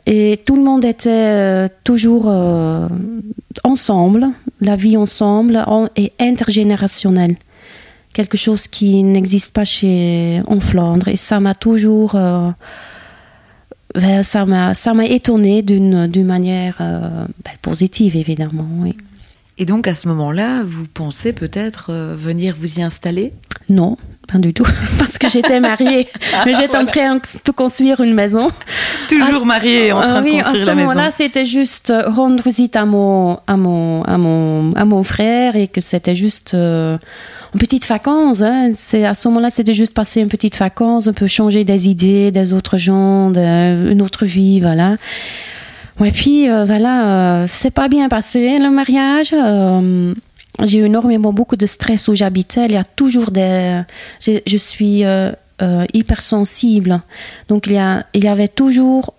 Et 0.06 0.40
tout 0.44 0.56
le 0.56 0.62
monde 0.62 0.84
était 0.84 1.08
euh, 1.08 1.68
toujours 1.82 2.26
euh, 2.28 2.88
ensemble. 3.62 4.28
la 4.60 4.76
vie 4.76 4.96
ensemble 4.96 5.64
est 5.96 6.12
intergénérationnelle. 6.20 7.36
Quelque 8.12 8.36
chose 8.36 8.68
qui 8.68 9.02
n'existe 9.02 9.54
pas 9.54 9.64
chez 9.64 10.42
en 10.46 10.60
Flandre. 10.60 11.08
Et 11.08 11.16
ça 11.16 11.40
m'a 11.40 11.54
toujours. 11.54 12.16
Euh, 12.16 12.50
ben, 13.94 14.22
ça 14.22 14.44
m'a 14.44 14.74
ça 14.74 14.92
m'a 14.94 15.06
étonné 15.06 15.62
d'une 15.62 16.06
d'une 16.06 16.26
manière 16.26 16.78
euh, 16.80 17.26
ben, 17.44 17.52
positive 17.62 18.16
évidemment 18.16 18.66
oui. 18.78 18.96
Et 19.56 19.66
donc 19.66 19.86
à 19.86 19.94
ce 19.94 20.08
moment-là, 20.08 20.62
vous 20.64 20.84
pensez 20.92 21.32
peut-être 21.32 21.86
euh, 21.90 22.14
venir 22.18 22.56
vous 22.58 22.80
y 22.80 22.82
installer? 22.82 23.32
Non, 23.68 23.96
pas 24.26 24.38
du 24.38 24.52
tout, 24.52 24.66
parce 24.98 25.16
que 25.16 25.28
j'étais 25.28 25.60
mariée, 25.60 26.08
mais 26.44 26.54
j'étais 26.54 26.76
en 26.76 26.86
train 26.86 27.16
de 27.16 27.52
construire 27.52 28.00
une 28.00 28.14
maison. 28.14 28.48
Toujours 29.08 29.46
mariée, 29.46 29.92
en 29.92 30.00
train 30.00 30.22
de 30.22 30.28
construire 30.28 30.44
la 30.44 30.52
maison. 30.52 30.62
À 30.62 30.64
ce 30.64 30.70
moment-là, 30.72 31.10
c'était 31.10 31.44
juste 31.44 31.90
euh, 31.90 32.08
rendre 32.08 32.42
visite 32.42 32.74
à 32.74 32.84
mon 32.84 33.38
à 33.46 33.56
mon 33.56 34.02
à 34.02 34.18
mon 34.18 34.72
à 34.72 34.84
mon 34.84 35.04
frère 35.04 35.54
et 35.54 35.68
que 35.68 35.80
c'était 35.80 36.16
juste 36.16 36.54
euh, 36.54 36.98
une 37.54 37.60
petite 37.60 37.86
vacances. 37.86 38.42
Hein. 38.42 38.72
C'est 38.74 39.04
à 39.04 39.14
ce 39.14 39.28
moment-là, 39.28 39.50
c'était 39.50 39.74
juste 39.74 39.94
passer 39.94 40.20
une 40.20 40.28
petite 40.28 40.58
vacance, 40.58 41.06
un 41.06 41.12
peu 41.12 41.26
changer 41.26 41.64
des 41.64 41.88
idées, 41.88 42.30
des 42.30 42.52
autres 42.52 42.76
gens, 42.76 43.32
une 43.32 44.02
autre 44.02 44.24
vie, 44.24 44.60
voilà. 44.60 44.96
Ouais, 46.00 46.10
puis 46.10 46.50
euh, 46.50 46.64
voilà, 46.64 47.42
euh, 47.42 47.44
c'est 47.48 47.70
pas 47.70 47.88
bien 47.88 48.08
passé 48.08 48.58
le 48.58 48.70
mariage. 48.70 49.32
Euh, 49.32 50.12
j'ai 50.64 50.80
eu 50.80 50.86
énormément 50.86 51.32
beaucoup 51.32 51.56
de 51.56 51.66
stress 51.66 52.08
où 52.08 52.14
j'habitais. 52.14 52.66
Il 52.66 52.72
y 52.72 52.76
a 52.76 52.84
toujours 52.84 53.30
des. 53.30 53.82
Je, 54.20 54.40
je 54.44 54.56
suis 54.56 55.04
hypersensible. 55.92 57.00
Donc 57.48 57.66
il 57.68 57.74
y, 57.74 57.78
a, 57.78 58.04
il 58.12 58.24
y 58.24 58.28
avait 58.28 58.48
toujours 58.48 59.14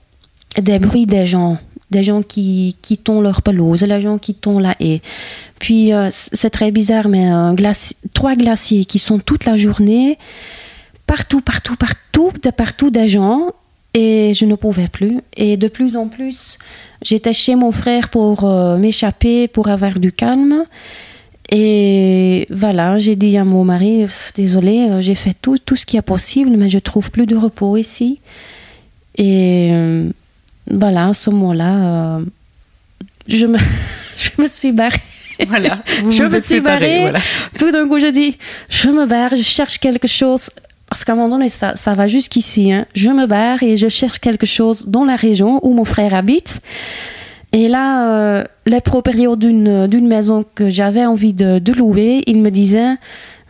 des 0.57 0.79
bruits 0.79 1.05
des 1.05 1.25
gens. 1.25 1.57
Des 1.91 2.03
gens 2.03 2.23
qui, 2.23 2.75
qui 2.81 2.97
tondent 2.97 3.23
leur 3.23 3.41
pelouse, 3.41 3.81
des 3.81 4.01
gens 4.01 4.17
qui 4.17 4.33
tondent 4.33 4.63
la 4.63 4.75
haie. 4.79 5.01
Puis 5.59 5.91
c'est 6.09 6.49
très 6.49 6.71
bizarre, 6.71 7.07
mais 7.07 7.29
trois 8.13 8.35
glaciers 8.35 8.85
qui 8.85 8.99
sont 8.99 9.19
toute 9.19 9.45
la 9.45 9.55
journée, 9.55 10.17
partout, 11.07 11.41
partout, 11.41 11.75
partout, 11.75 12.31
de 12.43 12.49
partout 12.49 12.89
des 12.89 13.07
gens 13.07 13.51
et 13.95 14.33
je 14.33 14.45
ne 14.45 14.55
pouvais 14.55 14.89
plus. 14.89 15.21
Et 15.37 15.57
de 15.57 15.67
plus 15.67 15.95
en 15.95 16.07
plus, 16.07 16.59
j'étais 17.01 17.33
chez 17.33 17.55
mon 17.55 17.71
frère 17.71 18.09
pour 18.09 18.43
euh, 18.43 18.77
m'échapper, 18.77 19.47
pour 19.47 19.69
avoir 19.69 19.99
du 19.99 20.11
calme. 20.11 20.65
Et 21.49 22.45
voilà, 22.49 22.97
j'ai 22.97 23.15
dit 23.15 23.37
à 23.37 23.45
mon 23.45 23.63
mari, 23.63 24.05
désolé, 24.35 24.87
euh, 24.89 25.01
j'ai 25.01 25.15
fait 25.15 25.35
tout, 25.41 25.57
tout 25.57 25.77
ce 25.77 25.85
qui 25.85 25.95
est 25.95 26.01
possible, 26.01 26.51
mais 26.57 26.67
je 26.67 26.79
trouve 26.79 27.09
plus 27.09 27.25
de 27.25 27.37
repos 27.37 27.77
ici. 27.77 28.19
Et 29.17 29.69
euh, 29.71 30.09
voilà, 30.69 31.07
à 31.07 31.13
ce 31.13 31.29
moment-là, 31.29 32.19
je, 33.29 33.45
me, 33.45 33.57
je 34.17 34.41
me 34.41 34.47
suis 34.47 34.73
barrée. 34.73 34.99
Voilà, 35.47 35.79
je 36.09 36.23
me 36.23 36.39
suis 36.39 36.61
barrée. 36.61 37.11
Tout 37.59 37.71
d'un 37.71 37.87
coup, 37.87 37.99
je 37.99 38.07
dis, 38.07 38.37
je 38.69 38.89
me 38.89 39.05
barre, 39.05 39.35
je 39.35 39.41
cherche 39.41 39.79
quelque 39.79 40.07
chose 40.07 40.49
parce 40.89 41.03
qu'à 41.03 41.13
un 41.13 41.15
moment 41.15 41.29
donné, 41.29 41.49
ça, 41.49 41.75
ça 41.75 41.93
va 41.93 42.07
jusqu'ici. 42.07 42.71
Hein. 42.71 42.85
Je 42.93 43.09
me 43.09 43.25
barre 43.25 43.63
et 43.63 43.75
je 43.75 43.89
cherche 43.89 44.19
quelque 44.19 44.45
chose 44.45 44.87
dans 44.87 45.03
la 45.03 45.15
région 45.15 45.59
où 45.63 45.73
mon 45.73 45.83
frère 45.83 46.13
habite. 46.13 46.61
Et 47.51 47.67
là, 47.67 48.09
euh, 48.09 48.43
les 48.65 48.81
propriétaires 48.81 49.37
d'une, 49.37 49.87
d'une 49.87 50.07
maison 50.07 50.43
que 50.55 50.69
j'avais 50.69 51.05
envie 51.05 51.33
de, 51.33 51.59
de, 51.59 51.73
louer, 51.73 52.21
il 52.27 52.41
me 52.41 52.51
disait 52.51 52.95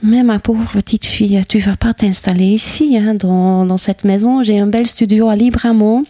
Mais 0.03 0.23
ma 0.23 0.39
pauvre 0.39 0.71
petite 0.73 1.05
fille, 1.05 1.41
tu 1.49 1.59
vas 1.59 1.75
pas 1.75 1.93
t'installer 1.93 2.45
ici, 2.45 2.97
hein, 2.97 3.15
dans, 3.15 3.65
dans, 3.65 3.77
cette 3.77 4.05
maison. 4.05 4.43
J'ai 4.43 4.59
un 4.59 4.67
bel 4.67 4.85
studio 4.85 5.27
à 5.27 5.35
Libramont. 5.35 6.03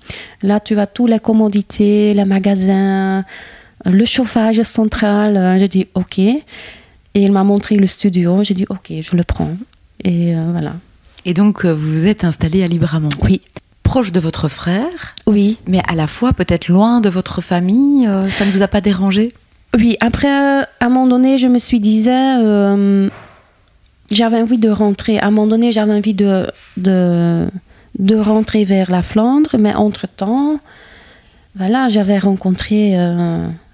Là, 0.44 0.60
tu 0.60 0.78
as 0.78 0.88
toutes 0.88 1.10
les 1.10 1.20
commodités, 1.20 2.14
les 2.14 2.26
magasins, 2.26 3.24
le 3.86 4.06
chauffage 4.06 4.62
central. 4.64 5.58
J'ai 5.60 5.68
dit 5.68 5.88
Ok. 5.94 6.20
Et 6.20 6.44
il 7.16 7.32
m'a 7.32 7.44
montré 7.44 7.76
le 7.76 7.88
studio. 7.88 8.44
J'ai 8.44 8.54
dit 8.54 8.66
Ok, 8.70 8.92
je 9.00 9.16
le 9.16 9.24
prends. 9.24 9.56
Et 10.04 10.36
euh, 10.36 10.48
voilà. 10.52 10.74
Et 11.26 11.34
donc, 11.34 11.66
euh, 11.66 11.72
vous 11.72 11.92
vous 11.92 12.06
êtes 12.06 12.24
installé 12.24 12.64
à 12.64 12.68
Libramont 12.68 13.10
Oui. 13.24 13.42
Proche 13.84 14.12
de 14.12 14.20
votre 14.20 14.48
frère 14.48 15.16
Oui. 15.26 15.58
Mais 15.68 15.82
à 15.88 15.96
la 15.96 16.08
fois 16.08 16.34
peut-être 16.34 16.68
loin 16.68 17.02
de 17.02 17.10
votre 17.10 17.42
famille 17.42 18.08
euh, 18.08 18.30
Ça 18.30 18.46
ne 18.46 18.52
vous 18.52 18.62
a 18.62 18.68
pas 18.68 18.82
dérangé? 18.82 19.34
Oui. 19.78 19.98
Après, 20.02 20.28
à 20.28 20.68
un 20.82 20.90
moment 20.90 21.08
donné, 21.08 21.38
je 21.38 21.48
me 21.48 21.60
suis 21.60 21.80
dit, 21.80 22.06
euh, 22.08 23.10
j'avais 24.12 24.42
envie 24.42 24.58
de 24.58 24.70
rentrer. 24.70 25.20
À 25.20 25.28
un 25.28 25.32
moment 25.32 25.48
donné, 25.48 25.72
j'avais 25.72 25.94
envie 25.94 26.14
de, 26.14 26.48
de, 26.78 27.48
de, 28.00 28.16
rentrer 28.16 28.66
vers 28.66 28.92
la 28.92 29.02
Flandre. 29.02 29.56
Mais 29.60 29.74
entre-temps, 29.74 30.60
voilà, 31.56 31.90
j'avais 31.90 32.18
rencontré 32.18 32.96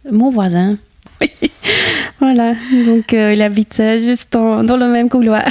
mon 0.09 0.29
voisin. 0.29 0.77
voilà, 2.19 2.53
donc 2.85 3.11
il 3.11 3.41
habitait 3.41 3.99
juste 3.99 4.33
dans 4.33 4.77
le 4.77 4.87
même 4.87 5.09
couloir. 5.09 5.43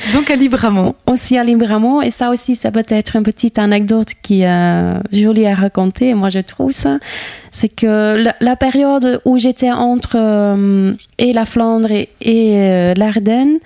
Donc 0.14 0.30
à 0.30 0.36
Libramont. 0.36 0.94
Aussi 1.06 1.38
à 1.38 1.44
Libramont. 1.44 2.02
Et 2.02 2.10
ça 2.10 2.30
aussi, 2.30 2.54
ça 2.56 2.70
peut 2.70 2.84
être 2.88 3.16
une 3.16 3.22
petite 3.22 3.58
anecdote 3.58 4.08
qui 4.22 4.42
est 4.42 4.48
euh, 4.48 4.98
jolie 5.12 5.46
à 5.46 5.54
raconter. 5.54 6.14
Moi, 6.14 6.30
je 6.30 6.40
trouve 6.40 6.72
ça. 6.72 6.98
C'est 7.50 7.68
que 7.68 8.16
la, 8.40 8.56
période 8.56 9.20
où 9.24 9.38
j'étais 9.38 9.70
entre 9.70 10.16
euh, 10.16 10.92
et 11.18 11.32
la 11.32 11.44
Flandre 11.44 11.90
et, 11.92 12.08
euh, 12.22 12.94
l'Ardenne, 12.96 13.58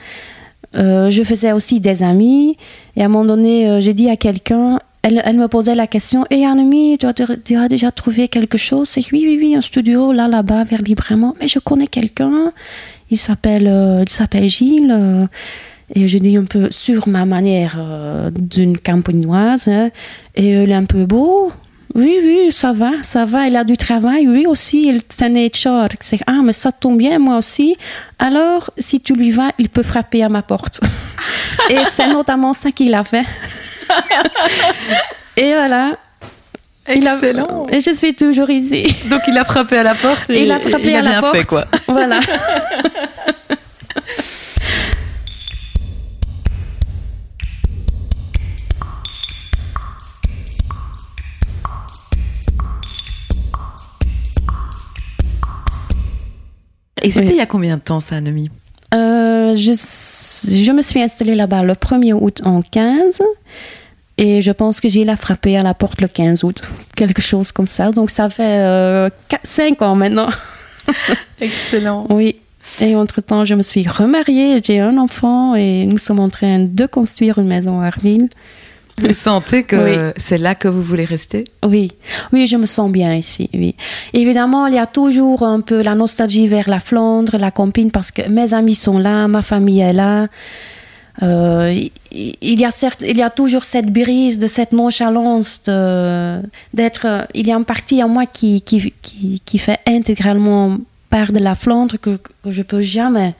je 0.75 1.23
faisais 1.25 1.53
aussi 1.53 1.81
des 1.81 2.03
amis. 2.03 2.57
Et 2.97 3.03
à 3.03 3.07
un 3.07 3.09
moment 3.09 3.25
donné, 3.25 3.81
j'ai 3.81 3.95
dit 3.95 4.11
à 4.11 4.17
quelqu'un, 4.17 4.81
elle, 5.05 5.37
me 5.37 5.49
posait 5.49 5.75
la 5.75 5.87
question 5.87 6.27
Et 6.31 6.45
Annemie, 6.45 6.99
tu, 6.99 7.57
as 7.57 7.69
déjà 7.69 7.93
trouvé 7.93 8.29
quelque 8.29 8.59
chose 8.59 8.89
C'est 8.89 9.01
oui, 9.13 9.25
oui, 9.27 9.39
oui, 9.41 9.55
un 9.55 9.61
studio 9.61 10.13
là, 10.13 10.29
là-bas, 10.29 10.65
vers 10.65 10.83
Libramont. 10.83 11.35
Mais 11.41 11.49
je 11.49 11.59
connais 11.59 11.87
quelqu'un. 11.87 12.53
Il 13.11 13.19
s'appelle, 13.19 13.71
il 14.03 14.09
s'appelle 14.09 14.49
Gilles. 14.49 15.29
Et 15.95 16.09
je 16.09 16.19
dis 16.19 16.37
un 16.37 16.45
peu 16.45 16.71
sur 16.71 17.09
ma 17.09 17.27
manière 17.27 17.77
euh, 17.79 18.31
d'une 18.31 18.79
campagnoise. 18.79 19.69
Hein. 19.69 19.91
et 20.35 20.51
elle 20.51 20.71
est 20.71 20.75
un 20.75 20.85
peu 20.85 21.07
beau. 21.07 21.51
Oui, 21.95 22.19
oui, 22.25 22.53
ça 22.53 22.73
va, 22.73 22.91
ça 23.03 23.25
va. 23.25 23.47
Elle 23.47 23.57
a 23.57 23.63
du 23.65 23.77
travail. 23.77 24.27
Oui, 24.27 24.47
aussi, 24.47 24.89
il 24.89 25.51
short. 25.55 25.93
C'est, 26.01 26.19
ah, 26.27 26.41
mais 26.43 26.53
ça 26.53 26.73
tombe 26.73 26.99
bien, 26.99 27.19
moi 27.19 27.39
aussi. 27.39 27.77
Alors, 28.19 28.71
si 28.77 29.01
tu 29.01 29.15
lui 29.15 29.31
vas, 29.31 29.53
il 29.59 29.69
peut 29.69 29.85
frapper 29.85 30.25
à 30.25 30.29
ma 30.29 30.43
porte. 30.43 30.81
et 31.71 31.79
c'est 31.89 32.09
notamment 32.09 32.53
ça 32.53 32.73
qu'il 32.73 32.95
a 32.95 33.05
fait. 33.05 33.25
et 35.37 35.53
voilà. 35.55 35.97
Excellent. 36.87 37.67
et 37.71 37.81
je 37.81 37.93
suis 37.93 38.15
toujours 38.15 38.51
ici. 38.51 38.85
Donc, 39.09 39.23
il 39.29 39.39
a 39.39 39.45
frappé 39.45 39.79
à 39.79 39.85
la 39.85 39.95
porte 39.95 40.29
et 40.29 40.43
il 40.43 40.51
a 40.51 40.59
frappé 40.59 40.89
il 40.89 40.95
a 40.97 40.99
à 40.99 41.03
bien 41.03 41.13
la 41.13 41.21
porte. 41.21 41.37
fait, 41.37 41.45
quoi. 41.45 41.65
Voilà. 41.87 42.21
Et 57.05 57.11
c'était 57.11 57.33
il 57.33 57.37
y 57.37 57.41
a 57.41 57.47
combien 57.47 57.77
de 57.77 57.83
temps 57.83 58.01
ça, 58.01 58.21
Nomi? 58.21 58.51
Euh, 58.95 59.51
je, 59.57 59.73
je, 59.73 60.73
me 60.73 60.83
suis 60.83 61.03
installée 61.03 61.35
là-bas 61.35 61.63
le 61.63 61.75
1er 61.75 62.13
août 62.13 62.43
en 62.45 62.63
15 62.63 63.21
et 64.19 64.41
je 64.41 64.53
pense 64.53 64.81
que 64.81 64.89
j'ai 64.89 65.05
la 65.05 65.17
frappé 65.17 65.57
à 65.57 65.63
la 65.63 65.75
porte 65.75 66.01
le 66.01 66.09
15 66.09 66.45
août, 66.45 66.63
quelque 66.97 67.21
chose 67.21 67.53
comme 67.53 67.67
ça. 67.67 67.91
Donc 67.91 68.11
ça 68.11 68.31
fait 68.31 69.11
5 69.43 69.83
euh, 69.83 69.85
ans 69.85 69.97
maintenant. 69.97 70.29
Excellent. 71.41 72.07
Oui. 72.11 72.37
Et 72.81 72.97
entre-temps, 72.97 73.45
je 73.45 73.55
me 73.55 73.63
suis 73.63 73.87
remariée, 73.87 74.61
j'ai 74.65 74.81
un 74.81 74.97
enfant 74.97 75.55
et 75.55 75.85
nous 75.85 75.99
sommes 75.99 76.21
en 76.21 76.31
train 76.31 76.61
de 76.61 76.87
construire 76.87 77.39
une 77.39 77.49
maison 77.49 77.81
à 77.81 77.89
Arville. 77.89 78.29
Vous 78.99 79.13
sentez 79.13 79.65
que 79.65 80.13
c'est 80.17 80.39
là 80.39 80.55
que 80.55 80.69
vous 80.69 80.83
voulez 80.83 81.05
rester? 81.05 81.45
Oui, 81.65 81.91
oui, 82.33 82.47
je 82.47 82.57
me 82.57 82.67
sens 82.67 82.91
bien 82.91 83.15
ici. 83.15 83.51
Oui, 83.53 83.75
évidemment, 84.13 84.67
il 84.67 84.75
y 84.75 84.79
a 84.79 84.87
toujours 84.87 85.43
un 85.43 85.61
peu 85.61 85.83
la 85.83 85.95
nostalgie 85.95 86.47
vers 86.47 86.69
la 86.69 86.79
Flandre, 86.79 87.37
la 87.39 87.51
campagne, 87.51 87.91
parce 87.91 88.13
que 88.13 88.29
mes 88.29 88.55
amis 88.55 88.75
sont 88.75 88.99
là, 88.99 89.27
ma 89.27 89.43
famille 89.43 89.81
est 89.81 89.93
là. 89.93 90.29
Euh, 91.23 91.73
il 92.13 92.61
y 92.61 92.65
a 92.65 92.71
certes, 92.71 93.05
il 93.07 93.17
y 93.17 93.23
a 93.23 93.31
toujours 93.31 93.65
cette 93.65 93.93
brise 93.93 94.39
de 94.39 94.47
cette 94.47 94.73
nonchalance 94.73 95.63
d'être. 96.73 97.27
Il 97.35 97.47
y 97.47 97.53
a 97.53 97.57
une 97.57 97.65
partie 97.65 98.03
en 98.03 98.09
moi 98.09 98.27
qui, 98.27 98.63
qui, 98.63 98.93
qui, 99.45 99.59
fait 99.59 99.79
intégralement 99.87 100.79
part 101.11 101.33
de 101.33 101.39
la 101.39 101.55
Flandre 101.55 101.99
que, 102.01 102.17
que 102.17 102.51
je 102.51 102.63
peux 102.63 102.83
jamais 102.83 103.35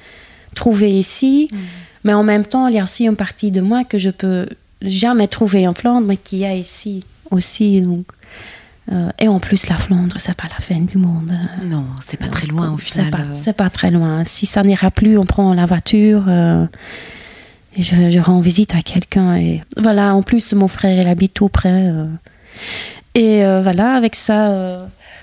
trouver 0.55 0.99
ici. 0.99 1.49
Mm. 1.53 1.57
Mais 2.05 2.13
en 2.13 2.23
même 2.23 2.45
temps, 2.45 2.69
il 2.69 2.77
y 2.77 2.79
a 2.79 2.85
aussi 2.85 3.07
une 3.07 3.17
partie 3.17 3.51
de 3.51 3.61
moi 3.61 3.83
que 3.85 3.99
je 3.99 4.11
peux 4.11 4.47
jamais 4.85 5.29
trouvé 5.29 5.67
en 5.67 5.75
Flandre, 5.75 6.07
mais 6.07 6.17
qui 6.17 6.45
a 6.45 6.55
ici 6.55 7.05
aussi. 7.31 7.81
Donc, 7.81 8.07
euh, 8.93 9.11
et 9.19 9.29
en 9.29 9.41
plus, 9.41 9.69
la 9.69 9.77
Flandre, 9.77 10.17
c'est 10.19 10.35
pas 10.35 10.49
la 10.49 10.61
fin 10.61 10.81
du 10.81 10.99
monde. 10.99 11.33
Hein. 11.33 11.65
Non, 11.65 11.85
c'est 12.01 12.19
pas 12.19 12.29
très 12.29 12.47
loin 12.47 12.73
au 12.73 12.77
final. 12.77 13.07
C'est 13.33 13.53
pas, 13.53 13.65
pas, 13.65 13.71
très 13.71 13.91
loin. 13.91 14.25
Si 14.25 14.47
ça 14.47 14.63
n'ira 14.63 14.91
plus, 14.91 15.19
on 15.19 15.25
prend 15.25 15.55
la 15.55 15.67
voiture 15.67 16.25
euh, 16.29 16.67
et 17.77 17.83
je, 17.83 18.11
je, 18.11 18.21
rends 18.21 18.41
visite 18.41 18.75
à 18.75 18.83
quelqu'un. 18.83 19.37
Et 19.37 19.63
voilà, 19.77 20.15
en 20.15 20.23
plus, 20.23 20.53
mon 20.53 20.69
frère, 20.69 21.01
il 21.01 21.09
habite 21.09 21.35
tout 21.35 21.49
près. 21.49 21.91
Euh. 21.91 22.07
et 23.15 23.43
voilà, 23.63 23.95
avec 23.95 24.15
ça, 24.15 24.79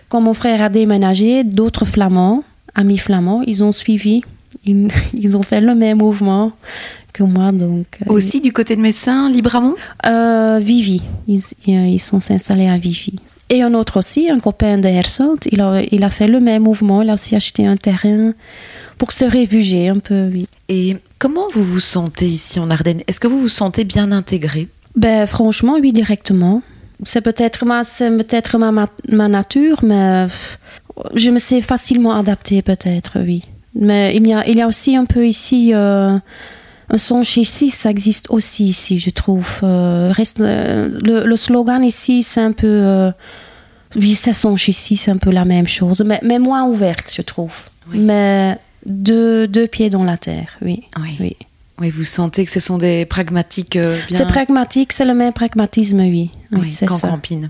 quand 0.09 0.21
mon 0.21 0.33
frère 0.33 0.61
a 0.61 0.69
déménagé, 0.69 1.43
d'autres 1.43 1.85
flamands 1.85 2.43
amis 2.75 2.97
flamands, 2.97 3.41
ils 3.45 3.63
ont 3.63 3.71
suivi, 3.71 4.21
ils, 4.65 4.87
ils 5.13 5.37
ont 5.37 5.43
fait 5.43 5.61
le 5.61 5.75
même 5.75 5.99
mouvement 5.99 6.51
que 7.11 7.23
moi. 7.23 7.51
Donc, 7.51 7.87
euh, 8.01 8.13
Aussi 8.13 8.41
du 8.41 8.51
côté 8.53 8.75
de 8.75 8.81
Messin, 8.81 9.29
Libramont 9.29 9.75
euh, 10.05 10.59
Vivi, 10.61 11.01
ils, 11.27 11.41
ils 11.67 11.99
sont 11.99 12.31
installés 12.31 12.67
à 12.67 12.77
Vivi. 12.77 13.13
Et 13.49 13.61
un 13.63 13.73
autre 13.73 13.97
aussi, 13.97 14.29
un 14.29 14.39
copain 14.39 14.77
de 14.77 14.87
Hersalt, 14.87 15.47
il 15.51 15.59
a, 15.59 15.81
il 15.91 16.03
a 16.05 16.09
fait 16.09 16.27
le 16.27 16.39
même 16.39 16.63
mouvement, 16.63 17.01
il 17.01 17.09
a 17.09 17.15
aussi 17.15 17.35
acheté 17.35 17.67
un 17.67 17.75
terrain 17.75 18.33
pour 18.97 19.11
se 19.11 19.25
réfugier 19.25 19.89
un 19.89 19.99
peu, 19.99 20.29
oui. 20.31 20.47
Et 20.69 20.95
comment 21.19 21.49
vous 21.51 21.63
vous 21.63 21.81
sentez 21.81 22.27
ici 22.27 22.59
en 22.61 22.69
Ardennes? 22.69 23.01
Est-ce 23.07 23.19
que 23.19 23.27
vous 23.27 23.41
vous 23.41 23.49
sentez 23.49 23.83
bien 23.83 24.13
intégré? 24.13 24.69
Ben, 24.95 25.27
franchement, 25.27 25.75
oui, 25.81 25.91
directement. 25.91 26.61
C'est 27.03 27.21
peut-être 27.21 27.65
ma, 27.65 27.81
peut-être 27.81 28.57
ma, 28.57 28.71
ma, 28.71 28.87
ma 29.09 29.27
nature, 29.27 29.79
mais 29.83 30.27
je 31.15 31.29
me 31.29 31.39
sais 31.39 31.59
facilement 31.59 32.13
adapter, 32.15 32.61
peut-être, 32.61 33.19
oui. 33.19 33.43
Mais 33.75 34.15
il 34.15 34.27
y 34.27 34.33
a, 34.33 34.47
il 34.47 34.57
y 34.57 34.61
a 34.61 34.67
aussi 34.67 34.95
un 34.95 35.05
peu 35.05 35.25
ici 35.25 35.71
euh, 35.73 36.17
un 36.91 36.97
songe 36.97 37.37
ici, 37.37 37.69
ça 37.69 37.89
existe 37.89 38.29
aussi 38.29 38.65
ici, 38.65 38.99
je 38.99 39.09
trouve. 39.09 39.61
Euh, 39.63 40.11
reste, 40.11 40.39
le, 40.39 41.25
le, 41.25 41.35
slogan 41.37 41.83
ici, 41.85 42.21
c'est 42.21 42.41
un 42.41 42.51
peu. 42.51 42.67
Euh, 42.67 43.11
oui, 43.95 44.13
ça 44.15 44.33
songe 44.33 44.67
ici, 44.67 44.97
c'est 44.97 45.09
un 45.09 45.17
peu 45.17 45.31
la 45.31 45.45
même 45.45 45.67
chose, 45.67 46.03
mais, 46.05 46.19
mais 46.21 46.37
moins 46.37 46.65
ouverte, 46.65 47.11
je 47.15 47.21
trouve. 47.21 47.53
Oui. 47.91 47.99
Mais 47.99 48.57
deux, 48.85 49.47
deux 49.47 49.67
pieds 49.67 49.89
dans 49.89 50.03
la 50.03 50.17
terre, 50.17 50.57
oui. 50.61 50.83
Oui. 50.99 51.17
oui. 51.21 51.37
oui 51.79 51.89
vous 51.89 52.03
sentez 52.03 52.43
que 52.43 52.51
ce 52.51 52.59
sont 52.59 52.77
des 52.77 53.05
pragmatiques 53.05 53.77
euh, 53.77 53.97
bien... 54.09 54.17
C'est 54.17 54.27
pragmatique, 54.27 54.91
c'est 54.91 55.05
le 55.05 55.13
même 55.13 55.33
pragmatisme, 55.33 55.99
oui. 55.99 56.29
Oui, 56.51 56.59
oui 56.63 56.71
c'est 56.71 56.89
ça. 56.89 57.07
Campine. 57.07 57.49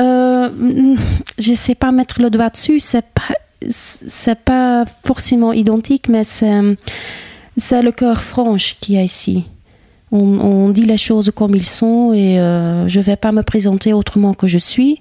Euh, 0.00 0.48
je 1.38 1.52
sais 1.52 1.74
pas 1.74 1.92
mettre 1.92 2.22
le 2.22 2.30
doigt 2.30 2.48
dessus, 2.48 2.80
c'est 2.80 3.04
pas, 3.04 3.34
c'est 3.68 4.38
pas 4.38 4.86
forcément 4.86 5.52
identique, 5.52 6.08
mais 6.08 6.24
c'est, 6.24 6.60
c'est 7.56 7.82
le 7.82 7.92
cœur 7.92 8.22
franche 8.22 8.76
qu'il 8.80 8.94
y 8.96 8.98
a 8.98 9.02
ici. 9.02 9.44
On, 10.12 10.38
on, 10.40 10.68
dit 10.70 10.84
les 10.84 10.96
choses 10.96 11.32
comme 11.34 11.54
ils 11.54 11.64
sont 11.64 12.12
et 12.12 12.38
euh, 12.38 12.86
je 12.86 13.00
vais 13.00 13.16
pas 13.16 13.32
me 13.32 13.42
présenter 13.42 13.92
autrement 13.92 14.34
que 14.34 14.46
je 14.46 14.58
suis 14.58 15.00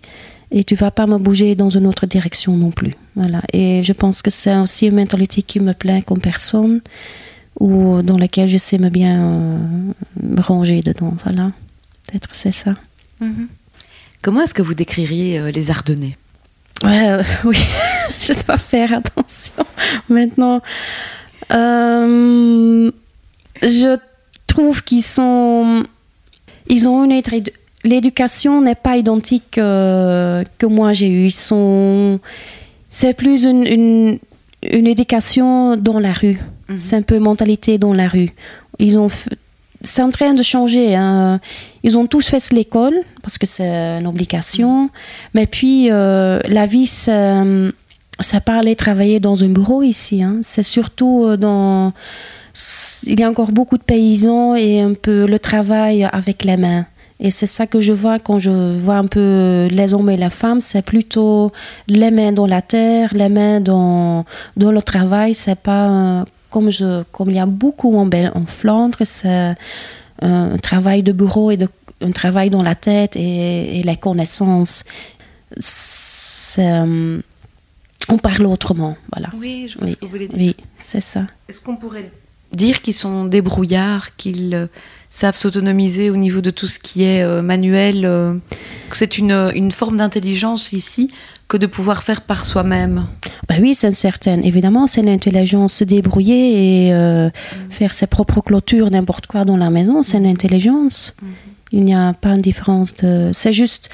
et 0.51 0.63
tu 0.63 0.75
vas 0.75 0.89
pas 0.89 1.05
me 1.05 1.17
bouger 1.17 1.55
dans 1.55 1.69
une 1.69 1.85
autre 1.85 2.05
direction 2.07 2.57
non 2.57 2.71
plus. 2.71 2.93
Voilà. 3.15 3.41
Et 3.53 3.83
je 3.83 3.93
pense 3.93 4.21
que 4.21 4.31
c'est 4.31 4.55
aussi 4.57 4.87
une 4.87 4.95
mentalité 4.95 5.41
qui 5.41 5.59
me 5.59 5.73
plaît 5.73 6.01
comme 6.01 6.19
personne 6.19 6.81
ou 7.59 8.01
dans 8.01 8.17
laquelle 8.17 8.47
je 8.47 8.57
sais 8.57 8.77
me 8.77 8.89
bien 8.89 9.21
euh, 9.21 9.57
ranger 10.41 10.81
dedans. 10.81 11.15
Voilà. 11.23 11.51
Peut-être 12.07 12.29
c'est 12.33 12.51
ça. 12.51 12.73
Mm 13.19 13.27
-hmm. 13.27 13.47
Comment 14.21 14.41
est-ce 14.41 14.53
que 14.53 14.63
vous 14.63 14.73
décririez 14.75 15.39
euh, 15.39 15.51
les 15.51 15.69
Ardennais? 15.69 16.17
Ouais, 16.83 17.07
euh, 17.09 17.23
Oui, 17.43 17.57
je 18.19 18.33
dois 18.45 18.57
faire 18.57 18.91
attention 18.93 19.63
maintenant. 20.09 20.61
Euh, 23.65 23.69
je 23.69 23.97
trouve 24.47 24.83
qu'ils 24.83 25.03
sont. 25.03 25.83
Ils 26.67 26.87
ont 26.87 27.03
une 27.03 27.11
l'éducation 27.83 28.61
n'est 28.61 28.75
pas 28.75 28.97
identique 28.97 29.57
euh, 29.57 30.43
que 30.57 30.65
moi 30.65 30.91
j'ai 30.93 31.07
eu. 31.07 31.25
Ils 31.27 31.31
sont, 31.31 32.19
c'est 32.89 33.13
plus 33.13 33.45
une, 33.45 33.65
une, 33.65 34.19
une, 34.63 34.87
éducation 34.87 35.77
dans 35.77 35.99
la 35.99 36.11
rue. 36.11 36.39
Mm 36.67 36.75
-hmm. 36.75 36.79
C'est 36.79 36.95
un 36.95 37.03
peu 37.03 37.19
mentalité 37.19 37.77
dans 37.77 37.93
la 37.93 38.07
rue. 38.07 38.31
Ils 38.79 38.97
ont, 38.97 39.09
c'est 39.81 40.01
en 40.01 40.11
train 40.11 40.33
de 40.33 40.43
changer. 40.43 40.95
Hein. 40.95 41.39
Ils 41.83 41.95
ont 41.99 42.07
tous 42.07 42.25
fait 42.31 42.43
l'école 42.53 42.97
parce 43.21 43.37
que 43.37 43.45
c'est 43.45 43.73
une 43.99 44.07
obligation. 44.07 44.73
-hmm. 44.85 45.35
Mais 45.35 45.45
puis 45.55 45.77
euh, 45.91 46.39
la 46.59 46.65
vie, 46.73 46.87
ça 48.29 48.39
pas 48.47 48.57
aller 48.61 48.75
travailler 48.85 49.19
dans 49.27 49.37
un 49.47 49.51
bureau 49.59 49.81
ici. 49.83 50.17
Hein. 50.27 50.35
C'est 50.51 50.67
surtout 50.77 51.17
dans 51.47 51.93
il 53.05 53.19
y 53.19 53.23
a 53.23 53.29
encore 53.29 53.51
beaucoup 53.51 53.77
de 53.77 53.83
paysans 53.83 54.55
et 54.55 54.81
un 54.81 54.93
peu 54.93 55.25
le 55.25 55.39
travail 55.39 56.07
avec 56.11 56.43
les 56.43 56.57
mains. 56.57 56.85
Et 57.19 57.31
c'est 57.31 57.47
ça 57.47 57.65
que 57.65 57.79
je 57.79 57.93
vois 57.93 58.19
quand 58.19 58.39
je 58.39 58.49
vois 58.49 58.95
un 58.95 59.05
peu 59.05 59.67
les 59.71 59.93
hommes 59.93 60.09
et 60.09 60.17
les 60.17 60.29
femmes, 60.29 60.59
c'est 60.59 60.81
plutôt 60.81 61.51
les 61.87 62.11
mains 62.11 62.33
dans 62.33 62.45
la 62.45 62.61
terre, 62.61 63.13
les 63.13 63.29
mains 63.29 63.61
dans, 63.61 64.25
dans 64.57 64.71
le 64.71 64.81
travail. 64.81 65.33
C'est 65.33 65.59
pas 65.59 65.89
euh, 65.89 66.23
comme, 66.49 66.69
je, 66.69 67.03
comme 67.11 67.29
il 67.29 67.37
y 67.37 67.39
a 67.39 67.45
beaucoup 67.45 67.97
en, 67.97 68.05
Bel 68.05 68.31
en 68.35 68.45
Flandre, 68.45 68.99
c'est 69.03 69.55
un 70.21 70.57
travail 70.57 71.03
de 71.03 71.13
bureau 71.13 71.51
et 71.51 71.57
de, 71.57 71.69
un 72.01 72.11
travail 72.11 72.49
dans 72.49 72.63
la 72.63 72.75
tête 72.75 73.15
et, 73.15 73.79
et 73.79 73.83
les 73.83 73.95
connaissances. 73.95 74.83
Euh, 76.57 77.21
on 78.07 78.17
parle 78.17 78.45
autrement, 78.45 78.95
voilà. 79.11 79.29
Oui, 79.37 79.67
je 79.69 79.77
vois 79.77 79.85
oui, 79.85 79.91
ce 79.91 79.97
que 79.97 80.05
vous 80.05 80.11
voulez 80.11 80.27
dire. 80.27 80.37
Oui, 80.37 80.55
c'est 80.77 81.01
ça. 81.01 81.25
Est-ce 81.49 81.63
qu'on 81.63 81.75
pourrait 81.77 82.11
dire 82.55 82.81
qu'ils 82.81 82.93
sont 82.93 83.25
débrouillards, 83.25 84.15
qu'ils 84.15 84.53
euh, 84.53 84.67
savent 85.15 85.37
s'autonomiser 85.37 86.09
au 86.09 86.17
niveau 86.17 86.41
de 86.41 86.49
tout 86.49 86.67
ce 86.67 86.77
qui 86.77 87.03
est 87.03 87.23
euh, 87.23 87.41
manuel, 87.41 88.03
euh, 88.03 88.33
c'est 88.91 89.17
une, 89.17 89.51
une, 89.55 89.71
forme 89.71 89.95
d'intelligence 89.95 90.73
ici 90.73 91.09
que 91.47 91.55
de 91.55 91.67
pouvoir 91.67 92.03
faire 92.03 92.21
par 92.21 92.43
soi-même. 92.43 93.05
Ben 93.47 93.61
oui, 93.61 93.75
c'est 93.75 93.91
certain. 93.91 94.41
Évidemment, 94.41 94.87
c'est 94.87 95.01
l'intelligence 95.01 95.75
se 95.75 95.83
débrouiller 95.85 96.87
et 96.87 96.93
euh, 96.93 97.27
mm. 97.27 97.71
faire 97.71 97.93
ses 97.93 98.07
propres 98.07 98.41
clôtures, 98.41 98.91
n'importe 98.91 99.27
quoi 99.27 99.45
dans 99.45 99.55
la 99.55 99.69
maison, 99.69 100.03
c'est 100.03 100.17
une 100.17 100.27
intelligence. 100.27 101.15
Mm. 101.21 101.27
Il 101.71 101.85
n'y 101.85 101.95
a 101.95 102.13
pas 102.13 102.29
une 102.31 102.41
différence 102.41 102.93
de. 102.95 103.29
C'est 103.31 103.53
juste, 103.53 103.89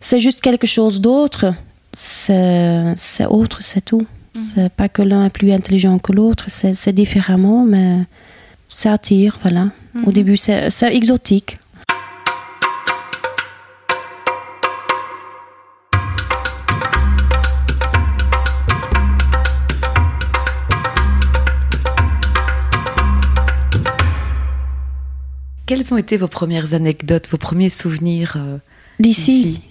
c'est 0.00 0.18
juste 0.18 0.42
quelque 0.42 0.66
chose 0.66 1.00
d'autre. 1.00 1.54
C'est 1.96 2.94
autre, 3.28 3.62
c'est 3.62 3.84
tout. 3.84 4.06
Mm. 4.34 4.40
C'est 4.40 4.72
pas 4.72 4.88
que 4.88 5.02
l'un 5.02 5.26
est 5.26 5.30
plus 5.30 5.52
intelligent 5.52 5.98
que 5.98 6.12
l'autre, 6.12 6.46
c'est 6.48 6.92
différemment, 6.92 7.64
mais 7.64 8.00
ça 8.68 8.94
attire, 8.94 9.38
voilà. 9.42 9.70
Au 10.06 10.10
début, 10.10 10.36
c'est 10.36 10.70
exotique. 10.82 11.58
Quelles 25.66 25.94
ont 25.94 25.96
été 25.96 26.18
vos 26.18 26.28
premières 26.28 26.74
anecdotes, 26.74 27.28
vos 27.30 27.38
premiers 27.38 27.70
souvenirs 27.70 28.34
euh, 28.36 28.58
d'ici? 28.98 29.62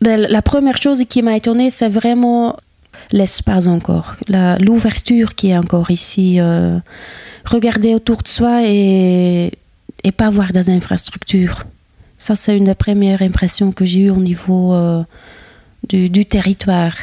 Ben, 0.00 0.20
La 0.20 0.42
première 0.42 0.82
chose 0.82 1.04
qui 1.08 1.22
m'a 1.22 1.36
étonnée, 1.36 1.70
c'est 1.70 1.88
vraiment 1.88 2.56
l'espace 3.12 3.66
encore, 3.66 4.16
l'ouverture 4.28 5.34
qui 5.34 5.50
est 5.50 5.56
encore 5.56 5.90
ici. 5.90 6.40
Euh, 6.40 6.78
regarder 7.44 7.94
autour 7.94 8.22
de 8.22 8.28
soi 8.28 8.62
et, 8.64 9.52
et 10.04 10.12
pas 10.12 10.30
voir 10.30 10.52
des 10.52 10.70
infrastructures. 10.70 11.64
Ça, 12.18 12.34
c'est 12.34 12.56
une 12.56 12.64
des 12.64 12.74
premières 12.74 13.22
impressions 13.22 13.72
que 13.72 13.84
j'ai 13.84 14.02
eues 14.02 14.10
au 14.10 14.16
niveau 14.16 14.72
euh, 14.74 15.02
du, 15.88 16.08
du, 16.08 16.24
territoire. 16.24 16.94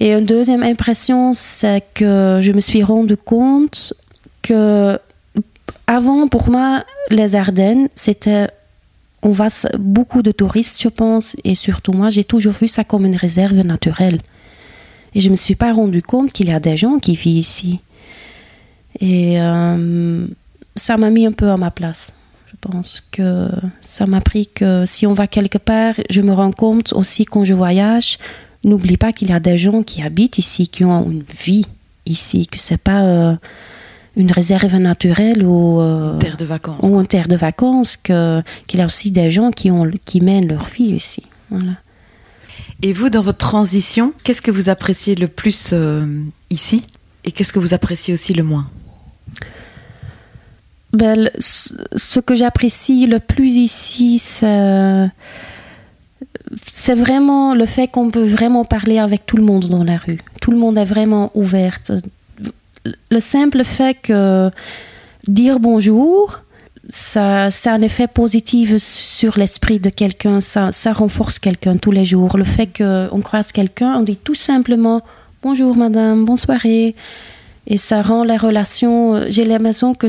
Et 0.00 0.12
une 0.12 0.24
deuxième 0.24 0.62
impression, 0.62 1.34
c'est 1.34 1.84
que 1.94 2.40
je 2.42 2.52
me 2.52 2.60
suis 2.60 2.82
rendu 2.82 3.16
compte 3.16 3.92
que 4.42 4.98
avant, 5.86 6.26
pour 6.28 6.50
moi, 6.50 6.84
les 7.10 7.36
Ardennes, 7.36 7.88
c'était 7.94 8.48
on 9.22 9.30
va 9.30 9.48
beaucoup 9.78 10.22
de 10.22 10.32
touristes, 10.32 10.82
je 10.82 10.88
pense, 10.88 11.34
et 11.44 11.54
surtout 11.54 11.92
moi, 11.92 12.10
j'ai 12.10 12.24
toujours 12.24 12.52
vu 12.52 12.68
ça 12.68 12.84
comme 12.84 13.06
une 13.06 13.16
réserve 13.16 13.60
naturelle. 13.60 14.18
Et 15.14 15.20
je 15.20 15.28
ne 15.28 15.32
me 15.32 15.36
suis 15.36 15.54
pas 15.54 15.72
rendu 15.72 16.02
compte 16.02 16.32
qu'il 16.32 16.48
y 16.48 16.52
a 16.52 16.60
des 16.60 16.76
gens 16.76 16.98
qui 16.98 17.14
vivent 17.14 17.38
ici. 17.38 17.80
Et 19.00 19.40
euh, 19.40 20.26
ça 20.74 20.96
m'a 20.96 21.10
mis 21.10 21.26
un 21.26 21.32
peu 21.32 21.50
à 21.50 21.56
ma 21.56 21.70
place. 21.70 22.12
Je 22.46 22.56
pense 22.60 23.02
que 23.10 23.48
ça 23.80 24.06
m'a 24.06 24.18
appris 24.18 24.46
que 24.46 24.84
si 24.86 25.06
on 25.06 25.12
va 25.12 25.26
quelque 25.26 25.58
part, 25.58 25.94
je 26.10 26.20
me 26.20 26.32
rends 26.32 26.52
compte 26.52 26.92
aussi 26.92 27.24
quand 27.24 27.44
je 27.44 27.54
voyage, 27.54 28.18
n'oublie 28.64 28.96
pas 28.96 29.12
qu'il 29.12 29.28
y 29.28 29.32
a 29.32 29.40
des 29.40 29.58
gens 29.58 29.82
qui 29.82 30.02
habitent 30.02 30.38
ici, 30.38 30.68
qui 30.68 30.84
ont 30.84 31.10
une 31.10 31.22
vie 31.22 31.66
ici, 32.06 32.46
que 32.46 32.58
c'est 32.58 32.80
pas 32.80 33.02
euh, 33.02 33.34
une 34.16 34.30
réserve 34.30 34.76
naturelle 34.76 35.44
ou 35.44 35.80
euh, 35.80 36.16
terre 36.18 36.36
de 36.36 36.44
vacances. 36.44 36.88
ou 36.88 36.98
une 36.98 37.06
terre 37.06 37.28
de 37.28 37.36
vacances, 37.36 37.96
que 37.96 38.42
qu'il 38.66 38.80
y 38.80 38.82
a 38.82 38.86
aussi 38.86 39.10
des 39.10 39.30
gens 39.30 39.50
qui 39.50 39.70
ont 39.70 39.90
qui 40.04 40.20
mènent 40.20 40.48
leur 40.48 40.64
vie 40.64 40.94
ici. 40.94 41.22
Voilà. 41.50 41.72
Et 42.84 42.92
vous, 42.92 43.08
dans 43.08 43.22
votre 43.22 43.38
transition, 43.38 44.12
qu'est-ce 44.24 44.42
que 44.42 44.50
vous 44.50 44.68
appréciez 44.68 45.14
le 45.14 45.26
plus 45.26 45.70
euh, 45.72 46.04
ici 46.50 46.84
et 47.24 47.32
qu'est-ce 47.32 47.50
que 47.50 47.58
vous 47.58 47.72
appréciez 47.72 48.12
aussi 48.12 48.34
le 48.34 48.42
moins? 48.42 48.68
Ben, 50.92 51.30
ce 51.38 52.20
que 52.20 52.34
j'apprécie 52.34 53.06
le 53.06 53.20
plus 53.20 53.56
ici, 53.56 54.18
c'est 54.18 55.08
vraiment 56.94 57.54
le 57.54 57.64
fait 57.64 57.88
qu'on 57.88 58.10
peut 58.10 58.22
vraiment 58.22 58.66
parler 58.66 58.98
avec 58.98 59.24
tout 59.24 59.38
le 59.38 59.44
monde 59.44 59.66
dans 59.70 59.82
la 59.82 59.96
rue. 59.96 60.20
Tout 60.42 60.50
le 60.50 60.58
monde 60.58 60.76
est 60.76 60.84
vraiment 60.84 61.30
ouvert. 61.34 61.78
Le 63.10 63.18
simple 63.18 63.64
fait 63.64 63.94
que 63.94 64.50
dire 65.26 65.58
bonjour, 65.58 66.43
ça, 66.88 67.50
ça 67.50 67.72
a 67.72 67.74
un 67.74 67.82
effet 67.82 68.06
positif 68.06 68.76
sur 68.78 69.38
l'esprit 69.38 69.80
de 69.80 69.90
quelqu'un, 69.90 70.40
ça, 70.40 70.72
ça 70.72 70.92
renforce 70.92 71.38
quelqu'un 71.38 71.76
tous 71.76 71.90
les 71.90 72.04
jours. 72.04 72.36
Le 72.36 72.44
fait 72.44 72.66
qu'on 72.66 73.20
croise 73.20 73.52
quelqu'un, 73.52 73.94
on 73.96 74.02
dit 74.02 74.16
tout 74.16 74.34
simplement 74.34 75.02
bonjour 75.42 75.76
madame, 75.76 76.24
bonsoir. 76.24 76.64
Et 76.66 76.94
ça 77.76 78.02
rend 78.02 78.24
la 78.24 78.36
relation, 78.36 79.22
j'ai 79.28 79.44
l'impression 79.44 79.94
que, 79.94 80.08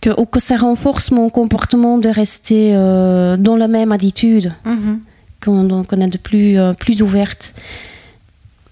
que, 0.00 0.10
que 0.24 0.40
ça 0.40 0.56
renforce 0.56 1.10
mon 1.10 1.28
comportement 1.28 1.98
de 1.98 2.08
rester 2.08 2.72
dans 2.72 3.56
la 3.56 3.68
même 3.68 3.92
attitude, 3.92 4.52
mhm. 4.64 5.00
qu'on 5.42 6.00
est 6.00 6.08
de 6.08 6.18
plus, 6.18 6.56
plus 6.78 7.02
ouverte 7.02 7.54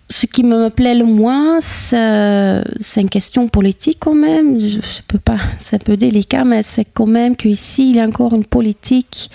ce 0.09 0.27
qui 0.27 0.45
me 0.45 0.69
plaît 0.69 0.95
le 0.95 1.05
moins, 1.05 1.61
c'est 1.61 3.01
une 3.01 3.09
question 3.09 3.49
politique 3.49 3.99
quand 4.01 4.15
même. 4.15 4.59
Je, 4.61 4.79
peux 5.07 5.19
pas, 5.19 5.39
c'est 5.59 5.77
un 5.77 5.85
peu 5.85 5.97
délicat, 5.97 6.45
mais 6.45 6.63
c'est 6.63 6.85
quand 6.85 7.07
même 7.07 7.37
qu'ici, 7.37 7.91
il 7.91 7.97
y 7.97 8.01
a 8.01 8.05
encore 8.05 8.35
une 8.35 8.45
politique 8.45 9.31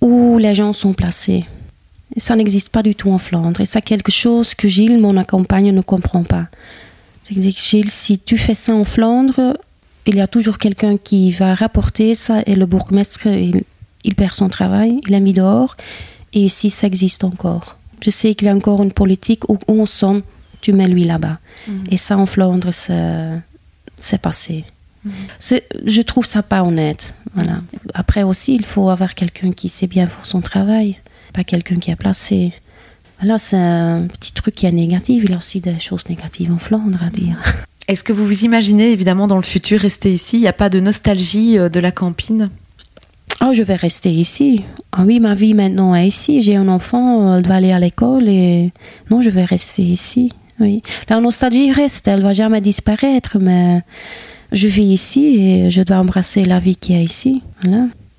où 0.00 0.38
les 0.38 0.54
gens 0.54 0.72
sont 0.72 0.94
placés. 0.94 1.44
Ça 2.16 2.36
n'existe 2.36 2.70
pas 2.70 2.82
du 2.82 2.94
tout 2.94 3.10
en 3.10 3.18
Flandre. 3.18 3.60
Et 3.60 3.64
c'est 3.64 3.82
quelque 3.82 4.12
chose 4.12 4.54
que 4.54 4.68
Gilles, 4.68 4.98
mon 4.98 5.16
accompagne, 5.16 5.72
ne 5.72 5.80
comprend 5.80 6.22
pas. 6.22 6.46
Je 7.28 7.38
dis, 7.38 7.52
Gilles, 7.52 7.90
si 7.90 8.18
tu 8.18 8.38
fais 8.38 8.54
ça 8.54 8.74
en 8.74 8.84
Flandre, 8.84 9.58
il 10.06 10.16
y 10.16 10.20
a 10.20 10.26
toujours 10.26 10.58
quelqu'un 10.58 10.96
qui 10.96 11.32
va 11.32 11.54
rapporter 11.54 12.14
ça 12.14 12.42
et 12.46 12.54
le 12.54 12.66
bourgmestre, 12.66 13.26
il, 13.26 13.64
il 14.04 14.14
perd 14.14 14.34
son 14.34 14.48
travail, 14.48 15.00
il 15.06 15.12
l'a 15.12 15.20
mis 15.20 15.32
dehors. 15.32 15.76
Et 16.34 16.40
ici, 16.40 16.70
ça 16.70 16.86
existe 16.86 17.24
encore. 17.24 17.76
Je 18.04 18.10
sais 18.10 18.34
qu'il 18.34 18.48
y 18.48 18.50
a 18.50 18.54
encore 18.54 18.82
une 18.82 18.92
politique 18.92 19.48
où 19.48 19.58
on 19.66 19.86
sent, 19.86 20.22
tu 20.60 20.72
mets 20.72 20.88
lui 20.88 21.04
là-bas. 21.04 21.38
Mhm. 21.66 21.84
Et 21.90 21.96
ça, 21.96 22.18
en 22.18 22.26
Flandre, 22.26 22.70
c'est 22.72 24.18
passé. 24.20 24.64
Mhm. 25.04 25.12
Je 25.86 26.02
trouve 26.02 26.26
ça 26.26 26.42
pas 26.42 26.62
honnête. 26.62 27.14
Voilà. 27.34 27.60
Après 27.94 28.22
aussi, 28.22 28.54
il 28.54 28.64
faut 28.64 28.90
avoir 28.90 29.14
quelqu'un 29.14 29.52
qui 29.52 29.68
sait 29.70 29.86
bien 29.86 30.06
faire 30.06 30.26
son 30.26 30.42
travail, 30.42 31.00
pas 31.32 31.44
quelqu'un 31.44 31.76
qui 31.76 31.90
est 31.90 31.96
placé. 31.96 32.52
Voilà, 33.20 33.38
c'est 33.38 33.56
un 33.56 34.06
petit 34.06 34.32
truc 34.32 34.54
qui 34.54 34.66
est 34.66 34.72
négatif. 34.72 35.24
Il 35.24 35.30
y 35.30 35.34
a 35.34 35.38
aussi 35.38 35.60
des 35.60 35.78
choses 35.78 36.06
négatives 36.08 36.52
en 36.52 36.58
Flandre 36.58 37.02
à 37.02 37.10
dire. 37.10 37.38
Est-ce 37.88 38.04
que 38.04 38.12
vous 38.12 38.26
vous 38.26 38.44
imaginez 38.44 38.90
évidemment 38.90 39.26
dans 39.26 39.36
le 39.36 39.42
futur 39.42 39.80
rester 39.80 40.12
ici? 40.12 40.36
Il 40.36 40.40
n'y 40.40 40.48
a 40.48 40.52
pas 40.54 40.68
de 40.68 40.80
nostalgie 40.80 41.58
euh, 41.58 41.68
de 41.68 41.80
la 41.80 41.92
campine? 41.92 42.50
Oh, 43.46 43.52
je 43.52 43.62
vais 43.62 43.74
rester 43.76 44.10
ici. 44.10 44.62
Ah 44.92 45.02
oui, 45.04 45.20
ma 45.20 45.34
vie 45.34 45.54
maintenant 45.54 45.94
est 45.94 46.06
ici. 46.06 46.40
J'ai 46.40 46.56
un 46.56 46.68
enfant, 46.68 47.36
elle 47.36 47.42
doit 47.42 47.56
aller 47.56 47.72
à 47.72 47.78
l'école 47.78 48.28
et 48.28 48.72
non, 49.10 49.20
je 49.20 49.30
vais 49.30 49.44
rester 49.44 49.82
ici. 49.82 50.30
Oui. 50.60 50.82
La 51.08 51.20
nostalgie 51.20 51.72
reste, 51.72 52.08
elle 52.08 52.22
va 52.22 52.32
jamais 52.32 52.60
disparaître, 52.60 53.38
mais 53.40 53.82
je 54.52 54.68
vis 54.68 54.84
ici 54.84 55.36
et 55.40 55.70
je 55.70 55.82
dois 55.82 55.96
embrasser 55.98 56.44
la 56.44 56.58
vie 56.60 56.76
qui 56.76 56.94
est 56.94 57.02
ici. 57.02 57.42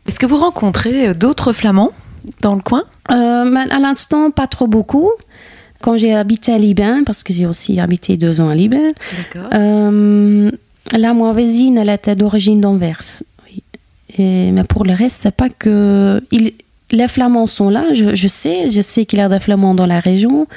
Est-ce 0.07 0.19
que 0.19 0.25
vous 0.25 0.37
rencontrez 0.37 1.13
d'autres 1.13 1.53
Flamands 1.53 1.91
dans 2.41 2.53
le 2.55 2.61
coin? 2.61 2.83
Euh, 3.11 3.55
À 3.55 3.79
l'instant, 3.79 4.31
pas 4.31 4.47
trop 4.47 4.67
beaucoup. 4.67 5.09
Quand 5.81 5.97
j'ai 5.97 6.13
habité 6.13 6.51
à 6.51 6.57
Libin, 6.57 7.03
parce 7.03 7.23
que 7.23 7.31
j'ai 7.33 7.45
aussi 7.45 7.79
habité 7.79 8.17
deux 8.17 8.41
ans 8.41 8.49
à 8.49 8.55
Libin, 8.55 8.91
euh, 9.53 10.51
là, 10.97 11.13
ma 11.13 11.31
voisine, 11.31 11.77
elle 11.77 11.89
était 11.89 12.15
d'origine 12.15 12.59
d'Anvers 12.61 13.23
mais 14.23 14.63
pour 14.67 14.85
le 14.85 14.93
reste, 14.93 15.19
c'est 15.21 15.35
pas 15.35 15.49
que. 15.49 16.21
les 16.31 17.07
Flamands 17.07 17.47
sont 17.47 17.69
là, 17.69 17.93
je, 17.93 18.27
sais, 18.27 18.69
je 18.69 18.81
sais 18.81 19.05
qu'il 19.05 19.19
y 19.19 19.21
a 19.21 19.29
des 19.29 19.39
Flamands 19.39 19.75
dans 19.75 19.87
la 19.87 19.99
région, 19.99 20.47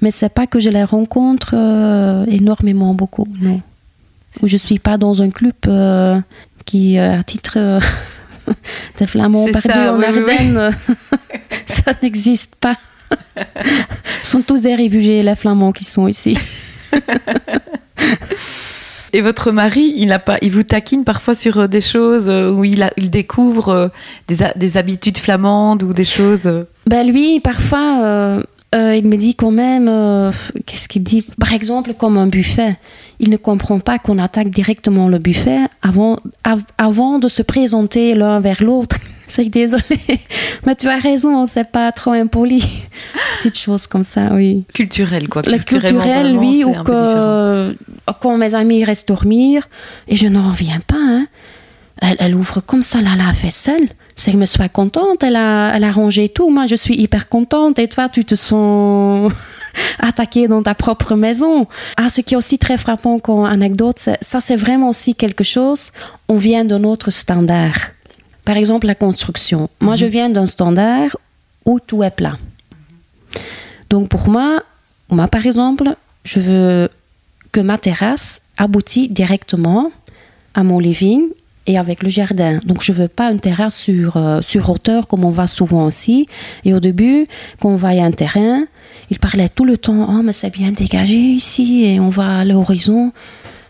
mais 0.00 0.10
c'est 0.10 0.28
pas 0.28 0.46
que 0.46 0.58
je 0.58 0.70
les 0.70 0.84
rencontre 0.84 1.54
euh, 1.54 2.24
énormément 2.26 2.94
beaucoup, 2.94 3.28
non. 3.40 3.60
Ou 4.42 4.48
je 4.48 4.56
suis 4.56 4.78
pas 4.80 4.98
dans 4.98 5.22
un 5.22 5.30
club 5.30 5.54
euh, 5.68 6.20
qui, 6.64 6.98
euh, 6.98 7.18
à 7.18 7.22
titre 7.22 7.58
des 8.98 9.06
Flamands 9.06 9.46
perdus 9.46 9.78
en 9.78 10.02
Ardennes, 10.02 10.76
ça 11.66 11.92
n'existe 12.02 12.56
pas. 12.56 12.76
Ce 14.22 14.30
sont 14.30 14.42
tous 14.42 14.62
des 14.62 14.74
réfugiés, 14.74 15.22
les 15.22 15.36
Flamands 15.36 15.72
qui 15.72 15.84
sont 15.84 16.08
ici. 16.08 16.36
Et 19.14 19.20
votre 19.20 19.52
mari, 19.52 19.94
il, 19.96 20.18
pas, 20.26 20.38
il 20.42 20.50
vous 20.50 20.64
taquine 20.64 21.04
parfois 21.04 21.36
sur 21.36 21.60
euh, 21.60 21.66
des 21.68 21.80
choses 21.80 22.28
euh, 22.28 22.50
où 22.50 22.64
il, 22.64 22.90
découvre 23.10 23.68
euh, 23.68 23.88
des, 24.26 24.38
des, 24.56 24.76
habitudes 24.76 25.18
flamandes 25.18 25.84
ou 25.84 25.92
des 25.92 26.04
choses 26.04 26.50
ben 26.88 27.06
Lui, 27.06 27.38
parfois, 27.38 28.42
il 28.72 29.06
me 29.06 29.16
dit 29.16 29.36
quand 29.36 29.52
même, 29.52 29.86
qu'est-ce 30.66 30.88
qu'il 30.88 31.04
dit? 31.04 31.24
Par 31.38 31.52
exemple, 31.52 31.94
comme 31.94 32.18
un 32.18 32.26
buffet. 32.26 32.76
Il 33.20 33.30
ne 33.30 33.36
comprend 33.36 33.78
pas 33.78 34.00
qu'on 34.00 34.18
attaque 34.18 34.48
directement 34.50 35.06
le 35.06 35.18
buffet 35.18 35.60
avant, 35.80 36.16
avant 36.76 37.20
de 37.20 37.28
se 37.28 37.42
présenter 37.42 38.14
l'un 38.14 38.40
vers 38.40 38.64
l'autre. 38.64 38.96
C'est 39.26 39.48
désolé, 39.48 39.82
mais 40.66 40.74
tu 40.74 40.88
as 40.88 40.98
raison, 40.98 41.46
c'est 41.46 41.70
pas 41.70 41.92
trop 41.92 42.12
impoli. 42.12 42.62
Petites 43.38 43.58
choses 43.58 43.86
comme 43.86 44.04
ça, 44.04 44.30
oui. 44.32 44.64
Culturel, 44.74 45.28
quoi. 45.28 45.42
Le 45.46 45.58
culturel, 45.58 46.36
oui, 46.36 46.64
ou 46.64 46.72
que 46.72 47.76
quand 48.20 48.36
mes 48.36 48.54
amis 48.54 48.84
restent 48.84 49.08
dormir, 49.08 49.68
et 50.08 50.16
je 50.16 50.28
n'en 50.28 50.50
reviens 50.50 50.80
pas, 50.86 50.96
hein. 50.98 51.26
Elle, 52.00 52.34
ouvre 52.34 52.60
comme 52.60 52.82
ça 52.82 53.00
la, 53.00 53.16
la 53.16 53.30
vaisselle. 53.30 53.88
C'est 54.16 54.32
que 54.32 54.36
me 54.36 54.46
soit 54.46 54.68
contente, 54.68 55.22
elle 55.22 55.36
a, 55.36 55.74
elle 55.74 55.84
a 55.84 55.90
rangé 55.90 56.28
tout. 56.28 56.50
Moi, 56.50 56.66
je 56.66 56.74
suis 56.74 56.94
hyper 56.94 57.28
contente. 57.28 57.78
Et 57.78 57.88
toi, 57.88 58.08
tu 58.08 58.24
te 58.24 58.34
sens 58.34 59.32
attaqué 59.98 60.46
dans 60.48 60.62
ta 60.62 60.74
propre 60.74 61.14
maison. 61.14 61.66
Ah, 61.96 62.08
ce 62.08 62.20
qui 62.20 62.34
est 62.34 62.36
aussi 62.36 62.58
très 62.58 62.76
frappant 62.76 63.18
comme 63.18 63.44
anecdote, 63.44 63.98
ça, 63.98 64.40
c'est 64.40 64.56
vraiment 64.56 64.90
aussi 64.90 65.14
quelque 65.14 65.44
chose. 65.44 65.92
On 66.28 66.36
vient 66.36 66.64
de 66.64 66.76
notre 66.78 67.10
standard. 67.10 67.74
Par 68.44 68.56
exemple, 68.56 68.86
la 68.86 68.94
construction. 68.94 69.68
Moi, 69.80 69.94
je 69.94 70.04
mhm. 70.04 70.10
viens 70.10 70.28
d'un 70.28 70.46
standard 70.46 71.16
où 71.64 71.80
tout 71.80 72.02
est 72.02 72.10
plat. 72.10 72.38
Donc, 73.90 74.08
pour 74.08 74.28
moi, 74.28 74.62
moi, 75.10 75.28
par 75.28 75.46
exemple, 75.46 75.96
je 76.24 76.40
veux 76.40 76.88
que 77.52 77.60
ma 77.60 77.78
terrasse 77.78 78.42
aboutit 78.56 79.08
directement 79.08 79.92
à 80.54 80.62
mon 80.64 80.78
living 80.78 81.28
et 81.66 81.78
avec 81.78 82.02
le 82.02 82.08
jardin. 82.08 82.60
Donc 82.64 82.82
je 82.82 82.92
veux 82.92 83.08
pas 83.08 83.30
une 83.30 83.40
terrasse 83.40 83.76
sur, 83.76 84.16
euh, 84.16 84.40
sur 84.42 84.68
hauteur 84.70 85.06
comme 85.06 85.24
on 85.24 85.30
va 85.30 85.46
souvent 85.46 85.86
aussi. 85.86 86.26
Et 86.64 86.74
au 86.74 86.80
début, 86.80 87.26
quand 87.60 87.70
on 87.70 87.76
va 87.76 87.88
à 87.88 88.02
un 88.02 88.10
terrain, 88.10 88.64
il 89.10 89.18
parlait 89.18 89.48
tout 89.48 89.64
le 89.64 89.76
temps, 89.76 90.06
oh 90.08 90.22
mais 90.22 90.32
c'est 90.32 90.50
bien 90.50 90.72
dégagé 90.72 91.16
ici 91.16 91.84
et 91.84 92.00
on 92.00 92.08
va 92.08 92.38
à 92.38 92.44
l'horizon. 92.44 93.12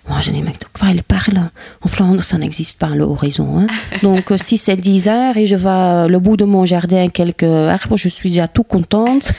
Moi, 0.09 0.21
je 0.21 0.31
dis, 0.31 0.43
mais 0.43 0.53
de 0.53 0.67
quoi 0.79 0.90
il 0.90 1.03
parle? 1.03 1.51
En 1.81 1.88
Flandre, 1.88 2.23
ça 2.23 2.37
n'existe 2.37 2.79
pas, 2.79 2.88
le 2.88 3.05
horizon. 3.05 3.61
Hein. 3.61 3.67
Donc, 4.03 4.33
si 4.37 4.59
c'est 4.59 4.77
10 4.77 5.09
heures 5.09 5.37
et 5.37 5.47
je 5.47 5.57
vais 5.57 6.09
le 6.09 6.19
bout 6.19 6.37
de 6.37 6.45
mon 6.45 6.67
jardin, 6.67 7.09
quelques 7.09 7.43
arbres, 7.45 7.97
je 7.97 8.09
suis 8.09 8.29
déjà 8.29 8.47
tout 8.47 8.64
contente. 8.64 9.33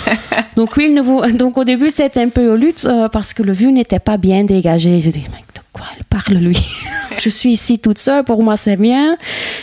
Donc, 0.56 0.76
oui, 0.76 0.94
Donc, 1.34 1.58
au 1.58 1.64
début, 1.64 1.90
c'était 1.90 2.22
un 2.22 2.28
peu 2.28 2.52
au 2.52 2.56
lutte 2.56 2.84
euh, 2.84 3.08
parce 3.08 3.34
que 3.34 3.42
le 3.42 3.52
vue 3.52 3.72
n'était 3.72 3.98
pas 3.98 4.16
bien 4.16 4.44
dégagé. 4.44 5.00
Je 5.00 5.10
dis, 5.10 5.26
mais 5.32 5.38
de 5.54 5.60
quoi 5.72 5.86
il 5.98 6.04
parle, 6.04 6.38
lui? 6.38 6.58
Je 7.18 7.28
suis 7.28 7.52
ici 7.52 7.78
toute 7.78 7.98
seule, 7.98 8.24
pour 8.24 8.42
moi, 8.42 8.56
c'est 8.56 8.76
bien. 8.76 9.16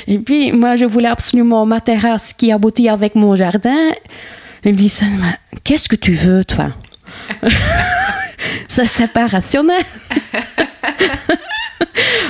Et 0.07 0.19
puis, 0.19 0.51
moi, 0.51 0.75
je 0.75 0.85
voulais 0.85 1.09
absolument 1.09 1.65
ma 1.65 1.81
terrasse 1.81 2.31
qui 2.33 2.51
aboutit 2.51 2.89
avec 2.89 3.15
mon 3.15 3.35
jardin. 3.35 3.91
Il 4.63 4.75
dit, 4.75 4.93
qu'est-ce 5.63 5.89
que 5.89 5.95
tu 5.95 6.13
veux, 6.13 6.43
toi? 6.43 6.69
Ça 8.67 8.85
c'est 8.85 9.11
pas 9.11 9.27
rationnel. 9.27 9.83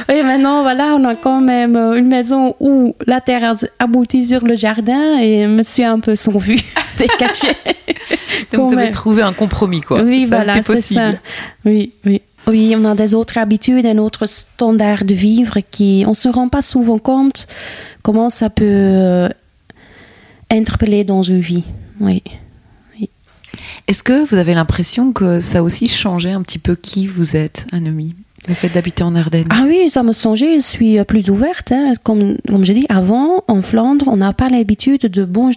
Et 0.10 0.24
maintenant, 0.24 0.64
voilà, 0.64 0.96
on 0.96 1.04
a 1.04 1.16
quand 1.16 1.40
même 1.40 1.76
euh, 1.76 1.94
une 1.94 2.08
maison 2.08 2.56
où 2.60 2.96
la 3.06 3.22
terrasse 3.22 3.68
aboutit 3.78 4.26
sur 4.26 4.44
le 4.44 4.56
jardin 4.56 5.20
et 5.20 5.46
monsieur 5.46 5.86
un 5.86 6.00
peu 6.00 6.16
son 6.16 6.38
vue 6.40 6.58
caché. 7.20 7.50
Donc 8.52 8.72
vous 8.72 8.78
avez 8.78 8.90
trouvé 8.90 9.22
un 9.22 9.34
compromis, 9.34 9.82
quoi. 9.82 10.02
Oui, 10.02 10.26
voilà, 10.26 10.64
c'est 10.64 10.82
ça. 10.82 11.12
Oui, 11.64 11.94
oui. 12.06 12.22
Oui, 12.48 12.74
on 12.76 12.86
a 12.86 12.96
des 12.96 13.14
autres 13.14 13.38
habitudes, 13.38 13.86
un 13.86 14.00
autre 14.00 14.28
standard 14.28 15.06
de 15.06 15.14
vivre 15.14 15.60
qui, 15.70 16.04
on 16.08 16.16
se 16.16 16.30
rend 16.30 16.48
pas 16.48 16.64
souvent 16.64 16.98
compte 16.98 17.46
comment 18.02 18.30
ça 18.30 18.50
peut 18.50 18.64
euh, 18.66 19.30
interpeller 20.50 21.04
dans 21.04 21.22
une 21.22 21.42
vie. 21.42 21.66
Oui. 22.00 22.24
Est-ce 23.88 24.04
que 24.04 24.26
vous 24.30 24.36
avez 24.36 24.54
l'impression 24.54 25.14
que 25.14 25.40
ça 25.40 25.60
a 25.60 25.62
aussi 25.64 25.88
changé 25.88 26.32
un 26.32 26.42
petit 26.42 26.60
peu 26.60 26.76
qui 26.76 27.08
vous 27.08 27.36
êtes, 27.36 27.66
Anomie 27.72 28.16
le 28.48 28.54
fait 28.54 28.70
d'habiter 28.70 29.04
en 29.04 29.16
Ardennes? 29.16 29.48
Ah 29.50 29.64
oui, 29.66 29.90
ça 29.90 30.04
me 30.04 30.14
change. 30.14 30.40
Je 30.40 30.60
suis 30.60 31.04
plus 31.04 31.30
ouverte. 31.30 31.72
Hein. 31.72 31.94
Comme, 32.04 32.38
comme 32.48 32.64
j'ai 32.64 32.74
dit, 32.74 32.86
avant, 32.90 33.44
en 33.48 33.62
Flandre, 33.62 34.08
on 34.08 34.18
n'a 34.18 34.34
pas 34.34 34.50
l'habitude 34.50 35.02
de 35.02 35.26
bon. 35.26 35.52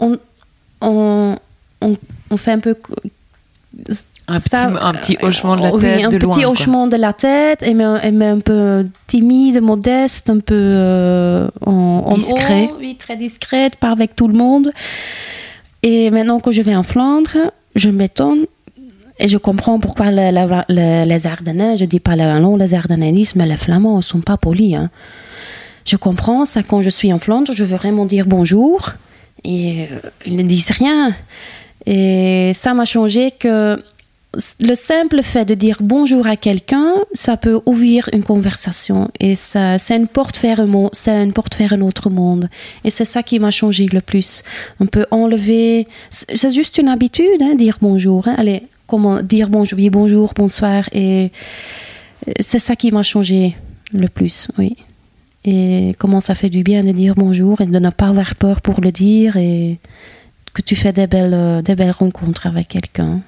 On, 0.00 0.18
on, 0.80 1.36
on, 1.80 2.36
fait 2.36 2.52
un 2.52 2.58
peu. 2.58 2.76
Un, 4.26 4.40
petit, 4.40 4.56
un 4.56 4.92
petit 4.94 5.16
hochement 5.22 5.56
de 5.56 5.62
la 5.62 5.70
tête. 5.70 5.98
Oui, 5.98 6.04
un 6.04 6.10
petit 6.10 6.44
hochement 6.44 6.86
de 6.86 6.96
la 6.96 7.12
tête, 7.12 7.62
et 7.62 7.74
mais, 7.74 7.84
un 7.84 8.40
peu 8.40 8.86
timide, 9.06 9.60
modeste, 9.60 10.30
un 10.30 10.40
peu. 10.40 10.54
Euh, 10.54 11.48
en, 11.64 12.08
discret. 12.14 12.70
oui, 12.78 12.96
très 12.96 13.16
discrète, 13.16 13.76
pas 13.76 13.90
avec 13.90 14.16
tout 14.16 14.28
le 14.28 14.34
monde. 14.34 14.72
Et 15.86 16.10
maintenant 16.10 16.40
que 16.40 16.50
je 16.50 16.62
vais 16.62 16.74
en 16.74 16.82
Flandre, 16.82 17.52
je 17.74 17.90
m'étonne 17.90 18.46
et 19.18 19.28
je 19.28 19.36
comprends 19.36 19.78
pourquoi 19.78 20.10
les 20.10 21.26
Ardennais, 21.26 21.76
je 21.76 21.84
dis 21.84 22.00
pas 22.00 22.16
les 22.16 22.24
Wallons, 22.24 22.56
les 22.56 22.74
mais 23.36 23.46
les 23.46 23.56
Flamands 23.56 23.98
ne 23.98 24.02
sont 24.02 24.22
pas 24.22 24.38
polis. 24.38 24.76
Hein. 24.76 24.88
Je 25.84 25.96
comprends 25.96 26.46
ça 26.46 26.62
quand 26.62 26.80
je 26.80 26.88
suis 26.88 27.12
en 27.12 27.18
Flandre, 27.18 27.52
je 27.52 27.64
veux 27.64 27.76
vraiment 27.76 28.06
dire 28.06 28.24
bonjour 28.26 28.94
et 29.44 29.88
euh, 29.92 30.08
ils 30.24 30.36
ne 30.36 30.42
disent 30.42 30.70
rien. 30.70 31.14
Et 31.84 32.52
ça 32.54 32.72
m'a 32.72 32.86
changé 32.86 33.30
que 33.30 33.76
le 34.60 34.74
simple 34.74 35.22
fait 35.22 35.44
de 35.44 35.54
dire 35.54 35.78
bonjour 35.80 36.26
à 36.26 36.36
quelqu'un, 36.36 36.94
ça 37.12 37.36
peut 37.36 37.60
ouvrir 37.66 38.08
une 38.12 38.22
conversation 38.22 39.10
et 39.20 39.34
ça, 39.34 39.78
c'est 39.78 39.96
une 39.96 40.08
porte 40.08 40.38
vers 40.38 40.60
un 40.60 40.64
une 41.06 41.32
porte 41.32 41.60
un 41.60 41.80
autre 41.80 42.10
monde. 42.10 42.48
Et 42.84 42.90
c'est 42.90 43.04
ça 43.04 43.22
qui 43.22 43.38
m'a 43.38 43.50
changé 43.50 43.86
le 43.86 44.00
plus. 44.00 44.42
On 44.80 44.86
peut 44.86 45.06
enlever, 45.10 45.86
c'est 46.10 46.52
juste 46.52 46.78
une 46.78 46.88
habitude, 46.88 47.42
hein, 47.42 47.54
dire 47.54 47.78
bonjour. 47.80 48.28
Hein. 48.28 48.34
Allez, 48.38 48.62
comment 48.86 49.22
dire 49.22 49.48
bonjour, 49.48 49.78
oui, 49.78 49.90
bonjour, 49.90 50.32
bonsoir. 50.34 50.88
Et 50.92 51.30
c'est 52.40 52.58
ça 52.58 52.76
qui 52.76 52.90
m'a 52.92 53.02
changé 53.02 53.56
le 53.92 54.08
plus, 54.08 54.50
oui. 54.58 54.76
Et 55.44 55.94
comment 55.98 56.20
ça 56.20 56.34
fait 56.34 56.48
du 56.48 56.62
bien 56.62 56.84
de 56.84 56.92
dire 56.92 57.14
bonjour 57.14 57.60
et 57.60 57.66
de 57.66 57.78
ne 57.78 57.90
pas 57.90 58.08
avoir 58.08 58.34
peur 58.34 58.62
pour 58.62 58.80
le 58.80 58.90
dire 58.90 59.36
et 59.36 59.78
que 60.54 60.62
tu 60.62 60.74
fais 60.74 60.92
des 60.92 61.06
belles, 61.06 61.62
des 61.62 61.74
belles 61.74 61.90
rencontres 61.90 62.46
avec 62.46 62.68
quelqu'un. 62.68 63.20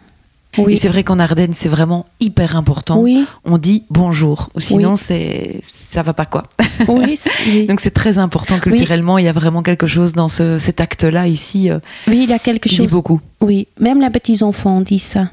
Oui. 0.58 0.74
Et 0.74 0.76
c'est 0.76 0.88
vrai 0.88 1.04
qu'en 1.04 1.18
Ardennes, 1.18 1.54
c'est 1.54 1.68
vraiment 1.68 2.06
hyper 2.20 2.56
important. 2.56 2.98
Oui. 2.98 3.26
On 3.44 3.58
dit 3.58 3.84
bonjour, 3.90 4.50
ou 4.54 4.60
sinon 4.60 4.96
c'est 4.96 5.60
ça 5.62 6.02
va 6.02 6.12
pas 6.12 6.26
quoi. 6.26 6.44
Oui. 6.88 7.18
Donc 7.68 7.80
c'est 7.80 7.90
très 7.90 8.18
important 8.18 8.58
culturellement. 8.58 9.18
Il 9.18 9.24
y 9.24 9.28
a 9.28 9.32
vraiment 9.32 9.62
quelque 9.62 9.86
chose 9.86 10.12
dans 10.12 10.28
ce, 10.28 10.58
cet 10.58 10.80
acte-là 10.80 11.26
ici. 11.26 11.70
Euh, 11.70 11.78
oui, 12.08 12.20
il 12.24 12.30
y 12.30 12.32
a 12.32 12.38
quelque 12.38 12.68
chose. 12.68 12.86
Dit 12.86 12.94
beaucoup. 12.94 13.20
Oui, 13.40 13.68
même 13.80 14.00
les 14.00 14.10
petits 14.10 14.42
enfants 14.42 14.80
disent 14.80 15.02
ça. 15.02 15.30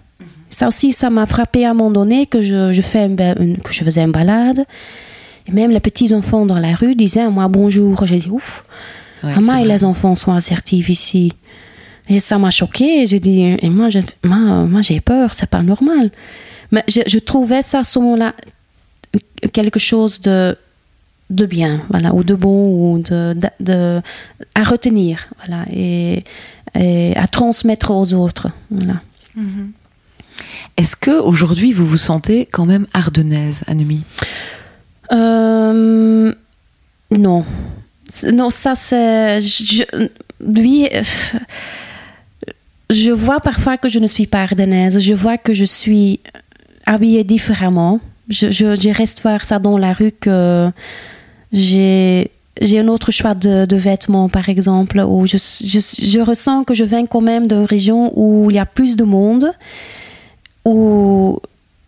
Ça 0.49 0.67
aussi, 0.67 0.91
ça 0.91 1.09
m'a 1.09 1.25
frappé 1.25 1.65
à 1.65 1.71
un 1.71 1.73
moment 1.73 1.91
donné 1.91 2.27
que 2.27 2.41
je, 2.41 2.71
je 2.71 2.81
fais 2.81 3.09
que 3.63 3.73
je 3.73 3.83
faisais 3.83 4.01
une 4.01 4.11
balade. 4.11 4.65
Et 5.47 5.51
même 5.51 5.71
les 5.71 5.79
petits 5.79 6.13
enfants 6.13 6.45
dans 6.45 6.59
la 6.59 6.73
rue 6.73 6.95
disaient 6.95 7.21
à 7.21 7.29
moi 7.29 7.47
bonjour. 7.47 8.05
J'ai 8.05 8.19
dit 8.19 8.29
ouf. 8.29 8.63
Maman 9.23 9.57
et 9.57 9.65
les 9.65 9.83
enfants 9.83 10.15
sont 10.15 10.33
assertifs 10.33 10.89
ici. 10.89 11.31
Et 12.09 12.19
ça 12.19 12.37
m'a 12.37 12.51
choqué. 12.51 13.05
J'ai 13.05 13.19
dit, 13.19 13.41
et 13.41 13.69
moi, 13.69 13.89
moi, 14.23 14.81
j'ai 14.81 14.99
peur, 14.99 15.33
c'est 15.33 15.49
pas 15.49 15.61
normal. 15.61 16.11
Mais 16.71 16.83
je, 16.87 17.19
trouvais 17.19 17.61
ça 17.61 17.79
à 17.79 17.83
ce 17.83 17.99
moment-là 17.99 18.33
quelque 19.51 19.79
chose 19.79 20.21
de, 20.21 20.57
de 21.29 21.45
bien, 21.45 21.81
voilà, 21.89 22.13
ou 22.13 22.23
de 22.23 22.33
bon, 22.33 22.95
ou 22.95 22.99
de, 22.99 23.35
de, 23.59 24.01
à 24.55 24.63
retenir, 24.63 25.27
voilà, 25.37 25.65
et, 25.71 26.23
à 27.15 27.27
transmettre 27.27 27.91
aux 27.91 28.13
autres, 28.13 28.47
voilà. 28.71 29.01
Mm-hmm. 29.37 29.69
Est-ce 30.77 30.95
que 30.95 31.11
aujourd'hui 31.11 31.71
vous 31.71 31.85
vous 31.85 31.97
sentez 31.97 32.47
quand 32.51 32.65
même 32.65 32.87
ardennaise, 32.93 33.61
Annemie? 33.67 34.03
Euh, 35.11 36.33
Non, 37.11 37.45
non, 38.31 38.49
ça 38.49 38.73
c'est, 38.73 39.39
lui. 40.39 40.87
Euh, 40.91 41.03
je 42.93 43.11
vois 43.11 43.39
parfois 43.39 43.77
que 43.77 43.89
je 43.89 43.99
ne 43.99 44.07
suis 44.07 44.27
pas 44.27 44.43
ardennaise. 44.43 44.99
Je 44.99 45.13
vois 45.13 45.37
que 45.37 45.53
je 45.53 45.65
suis 45.65 46.19
habillée 46.85 47.23
différemment. 47.23 47.99
Je, 48.29 48.91
reste 48.91 49.21
voir 49.21 49.43
ça 49.43 49.59
dans 49.59 49.77
la 49.77 49.93
rue 49.93 50.11
que 50.11 50.69
j'ai 51.51 52.31
j'ai 52.61 52.79
un 52.79 52.87
autre 52.87 53.11
choix 53.11 53.33
de, 53.33 53.75
vêtements, 53.75 54.29
par 54.29 54.47
exemple, 54.47 55.03
je, 55.25 55.37
je, 55.37 55.79
je, 55.79 56.19
ressens 56.19 56.63
que 56.63 56.75
je 56.75 56.83
viens 56.83 57.07
quand 57.07 57.19
même 57.19 57.47
d'une 57.47 57.65
région 57.65 58.13
où 58.15 58.51
il 58.51 58.55
y 58.55 58.59
a 58.59 58.65
plus 58.67 58.95
de 58.95 59.03
monde, 59.03 59.51
où 60.63 61.39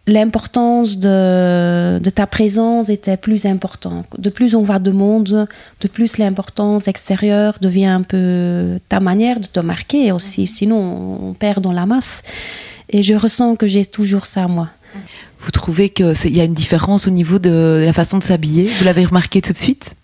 l'importance 0.08 1.00
de, 1.00 2.00
de, 2.00 2.10
ta 2.10 2.28
présence 2.28 2.89
était 2.89 3.18
plus 3.18 3.46
importante. 3.46 4.06
De 4.18 4.30
plus 4.30 4.56
on 4.56 4.63
va 4.63 4.80
de 4.80 4.91
monde, 4.91 5.48
de 5.82 5.88
plus 5.88 6.18
l'importance 6.18 6.88
extérieure 6.88 7.56
devient 7.60 7.88
un 7.88 8.02
peu 8.02 8.80
ta 8.88 9.00
manière 9.00 9.39
de 9.39 9.48
te 9.48 9.60
marquer 9.60 10.12
aussi. 10.12 10.48
Sinon, 10.48 11.20
on 11.22 11.34
perd 11.34 11.63
dans 11.63 11.72
la 11.72 11.86
masse. 11.86 12.22
Et 12.89 13.02
je 13.02 13.15
ressens 13.15 13.56
que 13.56 13.65
j'ai 13.65 13.86
toujours 13.86 14.26
ça, 14.28 14.48
moi. 14.48 14.70
Vous 15.39 15.52
trouvez 15.52 15.89
qu'il 15.89 16.36
y 16.36 16.39
a 16.39 16.44
une 16.44 16.54
différence 16.54 17.08
au 17.08 17.12
niveau 17.12 17.39
de 17.39 17.82
la 17.84 17.94
façon 17.94 18.18
de 18.18 18.24
s'habiller? 18.24 18.70
Vous 18.78 18.86
l'avez 18.86 19.06
remarqué 19.06 19.41
tout 19.41 19.54
de 19.54 19.58
suite? 19.58 19.96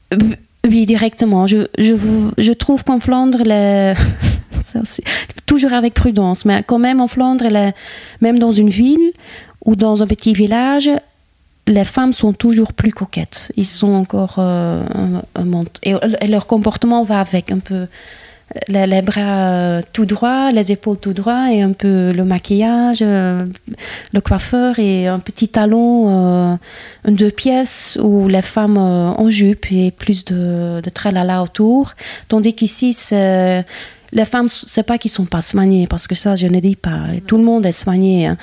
Oui, 0.68 0.86
directement. 0.86 1.48
Je, 1.48 1.68
je, 1.78 1.94
je 2.38 2.52
trouve 2.52 2.84
qu'en 2.84 3.00
Flandre, 3.00 3.44
les... 3.44 3.94
toujours 5.46 5.74
avec 5.74 5.94
prudence, 5.94 6.46
mais 6.46 6.64
quand 6.66 6.80
même 6.80 7.02
en 7.02 7.08
Flandre, 7.08 7.46
les... 7.50 7.72
même 8.22 8.40
dans 8.40 8.52
une 8.52 8.70
ville, 8.70 9.12
ou 9.65 9.76
dans 9.76 10.04
un 10.04 10.08
petit 10.08 10.34
village, 10.34 10.89
les 11.67 11.84
femmes 11.84 12.13
sont 12.13 12.34
toujours 12.34 12.74
plus 12.74 12.91
coquettes. 12.91 13.52
Ils 13.56 13.67
sont 13.67 13.93
encore 13.93 14.36
euh, 14.39 14.84
un, 15.36 15.63
et, 15.84 15.93
et, 16.21 16.28
leur 16.28 16.47
comportement 16.47 17.04
va 17.04 17.19
avec 17.19 17.52
un 17.52 17.60
peu 17.60 17.88
les, 18.67 19.02
bras 19.02 19.21
euh, 19.21 19.82
tout 19.93 20.06
droit, 20.06 20.52
les 20.52 20.71
épaules 20.71 20.97
tout 20.97 21.13
droit 21.13 21.52
et 21.52 21.62
un 21.62 21.71
peu 21.71 22.12
le 22.12 22.26
maquillage, 22.26 23.00
euh, 23.02 23.45
le 24.12 24.21
coiffeur 24.21 24.80
et 24.80 25.08
un 25.08 25.19
petit 25.19 25.47
talon, 25.47 26.10
un 27.06 27.12
deux 27.12 27.32
pièces 27.32 27.97
où 28.02 28.28
les 28.28 28.41
femmes 28.41 28.78
en 28.78 29.30
jupe 29.30 29.71
et 29.71 29.91
plus 29.91 30.26
de, 30.26 30.82
de 30.82 30.89
tralala 30.89 31.43
autour. 31.43 31.93
Tandis 32.28 32.54
qu'ici, 32.54 32.91
c'est 32.91 33.63
les 34.13 34.26
femmes, 34.26 34.47
c'est 34.50 34.84
pas 34.84 34.97
qu'ils 34.97 35.12
sont 35.12 35.26
pas 35.26 35.41
soignées, 35.41 35.88
parce 35.88 36.08
que 36.08 36.15
ça, 36.15 36.36
je 36.36 36.47
ne 36.47 36.60
dis 36.60 36.76
pas. 36.76 37.02
Tout 37.28 37.38
le 37.38 37.43
monde 37.43 37.65
est 37.65 37.71
soigné. 37.71 38.28
Hein 38.28 38.38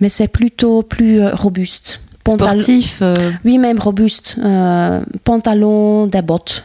mais 0.00 0.08
c'est 0.08 0.28
plutôt 0.28 0.82
plus 0.82 1.20
euh, 1.20 1.34
robuste. 1.34 2.00
Sportif 2.28 2.98
euh. 3.02 3.14
Oui, 3.44 3.58
même 3.58 3.78
robuste. 3.78 4.36
Euh, 4.42 5.00
pantalon, 5.24 6.06
des 6.06 6.22
bottes. 6.22 6.64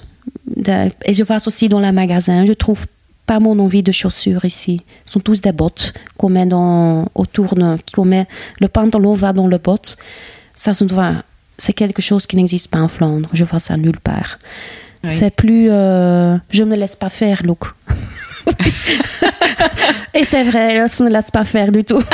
Et 1.06 1.14
je 1.14 1.24
vois 1.24 1.38
aussi 1.46 1.70
dans 1.70 1.80
les 1.80 1.92
magasins, 1.92 2.46
je 2.46 2.54
trouve 2.54 2.86
pas 3.26 3.40
mon 3.40 3.58
envie 3.60 3.84
de 3.84 3.92
chaussures 3.92 4.44
ici. 4.44 4.82
Ce 5.06 5.14
sont 5.14 5.20
tous 5.20 5.42
des 5.42 5.52
bottes 5.52 5.94
qu'on 6.18 6.30
met 6.30 6.46
dans, 6.46 7.08
autour, 7.16 7.54
qu'on 7.94 8.06
met, 8.06 8.28
le 8.60 8.68
pantalon 8.68 9.14
va 9.14 9.34
dans 9.34 9.48
le 9.48 9.58
botte. 9.60 9.98
Ça, 10.54 10.72
c'est 11.58 11.74
quelque 11.74 12.02
chose 12.02 12.28
qui 12.28 12.36
n'existe 12.36 12.70
pas 12.70 12.80
en 12.80 12.88
Flandre. 12.88 13.30
Je 13.34 13.44
vois 13.44 13.60
ça 13.60 13.78
nulle 13.78 14.00
part. 14.00 14.40
C'est 15.08 15.34
plus, 15.34 15.68
je 15.68 16.64
me 16.64 16.76
laisse 16.76 16.96
pas 16.96 17.10
faire, 17.10 17.44
look. 17.44 17.66
Et 20.14 20.24
c'est 20.24 20.44
vrai, 20.44 20.76
elle 20.76 20.84
ne 20.84 21.10
laisse 21.10 21.32
pas 21.32 21.46
faire 21.46 21.72
du 21.72 21.84
tout. 21.84 22.02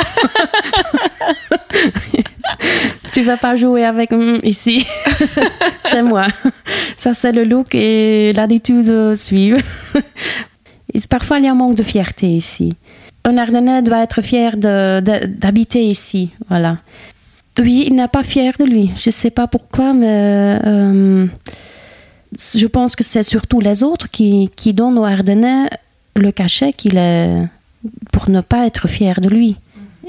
tu 3.12 3.22
vas 3.22 3.36
pas 3.36 3.56
jouer 3.56 3.84
avec 3.84 4.12
mm, 4.12 4.38
ici. 4.44 4.86
c'est 5.90 6.02
moi. 6.02 6.26
Ça, 6.96 7.12
c'est 7.14 7.32
le 7.32 7.44
look 7.44 7.74
et 7.74 8.32
l'attitude 8.32 9.14
suivent. 9.16 9.62
parfois, 11.10 11.38
il 11.38 11.44
y 11.44 11.48
a 11.48 11.52
un 11.52 11.54
manque 11.54 11.76
de 11.76 11.82
fierté 11.82 12.28
ici. 12.28 12.74
Un 13.24 13.36
Ardennais 13.36 13.82
doit 13.82 14.02
être 14.02 14.22
fier 14.22 14.56
d'habiter 14.56 15.84
ici. 15.84 16.30
Voilà. 16.48 16.76
Oui, 17.58 17.86
il 17.88 17.96
n'est 17.96 18.06
pas 18.06 18.22
fier 18.22 18.54
de 18.58 18.64
lui. 18.64 18.92
Je 18.96 19.08
ne 19.08 19.12
sais 19.12 19.30
pas 19.30 19.48
pourquoi, 19.48 19.92
mais 19.92 20.60
euh, 20.64 21.26
je 22.54 22.66
pense 22.68 22.94
que 22.94 23.02
c'est 23.02 23.24
surtout 23.24 23.60
les 23.60 23.82
autres 23.82 24.08
qui 24.08 24.72
donnent 24.72 24.98
aux 24.98 25.04
Ardennais 25.04 25.68
le 26.18 26.32
cachet 26.32 26.72
qu'il 26.72 26.96
est 26.96 27.44
pour 28.12 28.28
ne 28.30 28.40
pas 28.40 28.66
être 28.66 28.88
fier 28.88 29.20
de 29.20 29.28
lui. 29.28 29.56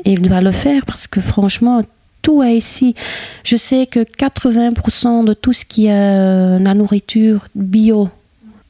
Et 0.05 0.13
il 0.13 0.21
doit 0.21 0.41
le 0.41 0.51
faire 0.51 0.85
parce 0.85 1.07
que 1.07 1.19
franchement, 1.21 1.81
tout 2.21 2.43
est 2.43 2.55
ici. 2.55 2.95
Je 3.43 3.55
sais 3.55 3.85
que 3.85 3.99
80% 3.99 5.25
de 5.25 5.33
tout 5.33 5.53
ce 5.53 5.65
qui 5.65 5.87
est 5.87 5.91
euh, 5.91 6.59
la 6.59 6.73
nourriture 6.73 7.47
bio, 7.55 8.09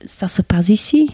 ça 0.06 0.28
se 0.28 0.42
passe 0.42 0.70
ici. 0.70 1.12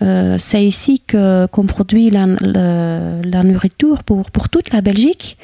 Euh, 0.00 0.36
c'est 0.38 0.64
ici 0.64 1.02
qu'on 1.10 1.66
produit 1.66 2.10
la, 2.10 2.26
la, 2.26 3.42
nourriture 3.42 4.04
pour, 4.04 4.30
pour 4.30 4.48
toute 4.48 4.72
la 4.72 4.80
Belgique. 4.80 5.38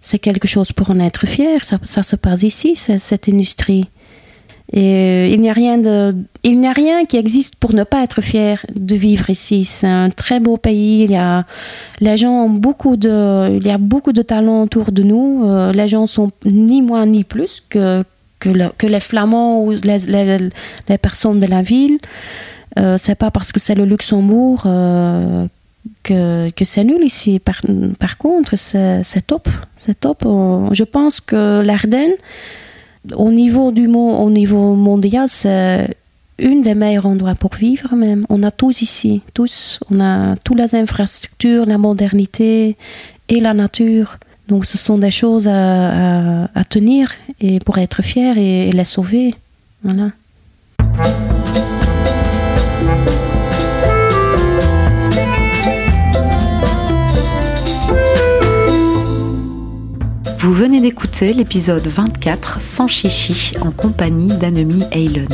C'est 0.00 0.18
quelque 0.18 0.48
chose 0.48 0.72
pour 0.72 0.90
en 0.90 0.98
être 0.98 1.26
fier. 1.26 1.62
Ça, 1.62 1.78
ça 1.84 2.02
se 2.02 2.16
passe 2.16 2.42
ici, 2.42 2.74
cette 2.74 3.28
industrie. 3.28 3.86
Euh, 4.74 5.28
il 5.30 5.40
n'y 5.40 5.50
a 5.50 5.52
rien 5.52 5.76
de, 5.76 6.14
il 6.42 6.58
n'y 6.58 6.66
a 6.66 6.72
rien 6.72 7.04
qui 7.04 7.18
existe 7.18 7.56
pour 7.56 7.74
ne 7.74 7.84
pas 7.84 8.02
être 8.02 8.22
fier 8.22 8.64
de 8.74 8.94
vivre 8.94 9.28
ici. 9.28 9.64
C'est 9.64 9.86
un 9.86 10.08
très 10.08 10.40
beau 10.40 10.56
pays. 10.56 11.04
Il 11.04 11.10
y 11.10 11.16
a, 11.16 11.44
les 12.00 12.16
gens 12.16 12.44
ont 12.44 12.50
beaucoup 12.50 12.96
de, 12.96 13.58
il 13.58 13.66
y 13.66 13.70
a 13.70 13.78
beaucoup 13.78 14.12
de 14.12 14.22
talents 14.22 14.62
autour 14.62 14.90
de 14.92 15.02
nous. 15.02 15.44
Euh, 15.44 15.72
les 15.72 15.88
gens 15.88 16.06
sont 16.06 16.30
ni 16.44 16.80
moins 16.80 17.06
ni 17.06 17.24
plus 17.24 17.62
que 17.68 18.04
que, 18.38 18.86
les 18.88 18.98
Flamands 18.98 19.62
ou 19.62 19.70
les, 19.70 19.98
les, 20.08 20.50
les, 20.88 20.98
personnes 20.98 21.38
de 21.38 21.46
la 21.46 21.62
ville. 21.62 21.98
Euh, 22.76 22.96
c'est 22.98 23.14
pas 23.14 23.30
parce 23.30 23.52
que 23.52 23.60
c'est 23.60 23.76
le 23.76 23.84
Luxembourg 23.84 24.64
euh, 24.66 25.46
que, 26.02 26.50
que 26.50 26.64
c'est 26.64 26.82
nul 26.82 27.04
ici. 27.04 27.38
Par, 27.38 27.60
par 28.00 28.18
contre, 28.18 28.56
c'est 28.56 29.26
top. 29.26 29.48
C'est 29.76 30.00
top. 30.00 30.24
je 30.72 30.82
pense 30.82 31.20
que 31.20 31.62
l'Ardenne 31.62 32.14
au 33.14 33.30
niveau 33.30 33.72
du 33.72 33.88
monde, 33.88 34.24
au 34.26 34.30
niveau 34.30 34.74
mondial, 34.74 35.28
c'est 35.28 35.96
une 36.38 36.62
des 36.62 36.74
meilleurs 36.74 37.06
endroits 37.06 37.34
pour 37.34 37.54
vivre 37.54 37.94
même. 37.94 38.22
On 38.28 38.42
a 38.42 38.50
tous 38.50 38.82
ici, 38.82 39.22
tous. 39.34 39.80
On 39.90 40.00
a 40.00 40.36
toutes 40.44 40.58
les 40.58 40.74
infrastructures, 40.74 41.66
la 41.66 41.78
modernité 41.78 42.76
et 43.28 43.40
la 43.40 43.54
nature. 43.54 44.18
Donc 44.48 44.66
ce 44.66 44.76
sont 44.76 44.98
des 44.98 45.10
choses 45.10 45.48
à, 45.48 46.48
tenir 46.68 47.12
et 47.40 47.58
pour 47.60 47.78
être 47.78 48.02
fier 48.02 48.36
et, 48.38 48.68
et 48.68 48.72
les 48.72 48.84
sauver. 48.84 49.34
Voilà. 49.82 50.10
Venez 60.50 60.80
d'écouter 60.80 61.32
l'épisode 61.34 61.86
24 61.86 62.60
sans 62.60 62.88
chichi 62.88 63.54
en 63.60 63.70
compagnie 63.70 64.36
d'Annemie 64.38 64.82
Eilen. 64.90 65.28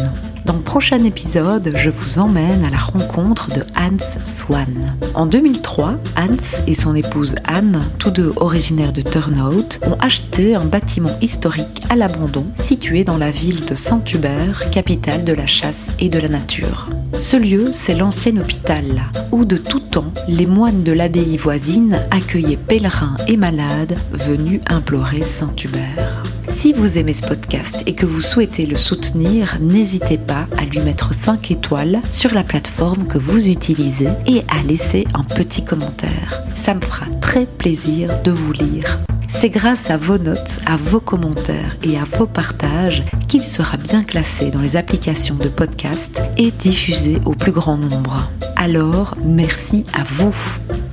Dans 0.48 0.54
le 0.54 0.60
prochain 0.60 1.04
épisode, 1.04 1.74
je 1.76 1.90
vous 1.90 2.18
emmène 2.18 2.64
à 2.64 2.70
la 2.70 2.78
rencontre 2.78 3.50
de 3.50 3.60
Hans 3.76 3.98
Swan. 4.34 4.96
En 5.14 5.26
2003, 5.26 5.96
Hans 6.16 6.64
et 6.66 6.74
son 6.74 6.94
épouse 6.94 7.34
Anne, 7.44 7.82
tous 7.98 8.10
deux 8.10 8.32
originaires 8.36 8.94
de 8.94 9.02
Turnhout, 9.02 9.78
ont 9.82 9.98
acheté 10.00 10.54
un 10.54 10.64
bâtiment 10.64 11.14
historique 11.20 11.82
à 11.90 11.96
l'abandon 11.96 12.46
situé 12.56 13.04
dans 13.04 13.18
la 13.18 13.30
ville 13.30 13.66
de 13.66 13.74
Saint-Hubert, 13.74 14.70
capitale 14.70 15.22
de 15.22 15.34
la 15.34 15.46
chasse 15.46 15.88
et 16.00 16.08
de 16.08 16.18
la 16.18 16.28
nature. 16.28 16.88
Ce 17.18 17.36
lieu, 17.36 17.68
c'est 17.74 17.94
l'ancien 17.94 18.38
hôpital, 18.38 19.04
où 19.32 19.44
de 19.44 19.58
tout 19.58 19.80
temps, 19.80 20.14
les 20.28 20.46
moines 20.46 20.82
de 20.82 20.92
l'abbaye 20.92 21.36
voisine 21.36 22.00
accueillaient 22.10 22.56
pèlerins 22.56 23.16
et 23.26 23.36
malades 23.36 23.98
venus 24.12 24.62
implorer 24.70 25.20
Saint-Hubert. 25.20 26.17
Si 26.58 26.72
vous 26.72 26.98
aimez 26.98 27.14
ce 27.14 27.22
podcast 27.22 27.84
et 27.86 27.94
que 27.94 28.04
vous 28.04 28.20
souhaitez 28.20 28.66
le 28.66 28.74
soutenir, 28.74 29.58
n'hésitez 29.60 30.18
pas 30.18 30.48
à 30.58 30.64
lui 30.64 30.80
mettre 30.80 31.14
5 31.14 31.52
étoiles 31.52 32.00
sur 32.10 32.34
la 32.34 32.42
plateforme 32.42 33.06
que 33.06 33.16
vous 33.16 33.48
utilisez 33.48 34.08
et 34.26 34.42
à 34.48 34.60
laisser 34.66 35.06
un 35.14 35.22
petit 35.22 35.64
commentaire. 35.64 36.42
Ça 36.56 36.74
me 36.74 36.80
fera 36.80 37.06
très 37.20 37.46
plaisir 37.46 38.10
de 38.24 38.32
vous 38.32 38.52
lire. 38.52 38.98
C'est 39.28 39.50
grâce 39.50 39.88
à 39.88 39.96
vos 39.96 40.18
notes, 40.18 40.58
à 40.66 40.74
vos 40.74 40.98
commentaires 40.98 41.76
et 41.84 41.96
à 41.96 42.02
vos 42.02 42.26
partages 42.26 43.04
qu'il 43.28 43.44
sera 43.44 43.76
bien 43.76 44.02
classé 44.02 44.50
dans 44.50 44.60
les 44.60 44.74
applications 44.74 45.36
de 45.36 45.48
podcast 45.48 46.20
et 46.38 46.50
diffusé 46.50 47.20
au 47.24 47.34
plus 47.36 47.52
grand 47.52 47.76
nombre. 47.76 48.28
Alors, 48.56 49.16
merci 49.24 49.84
à 49.92 50.02
vous. 50.02 50.34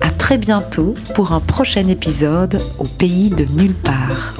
À 0.02 0.12
très 0.12 0.38
bientôt 0.38 0.94
pour 1.16 1.32
un 1.32 1.40
prochain 1.40 1.88
épisode 1.88 2.62
au 2.78 2.84
pays 2.84 3.32
de 3.32 3.46
nulle 3.46 3.74
part. 3.74 4.36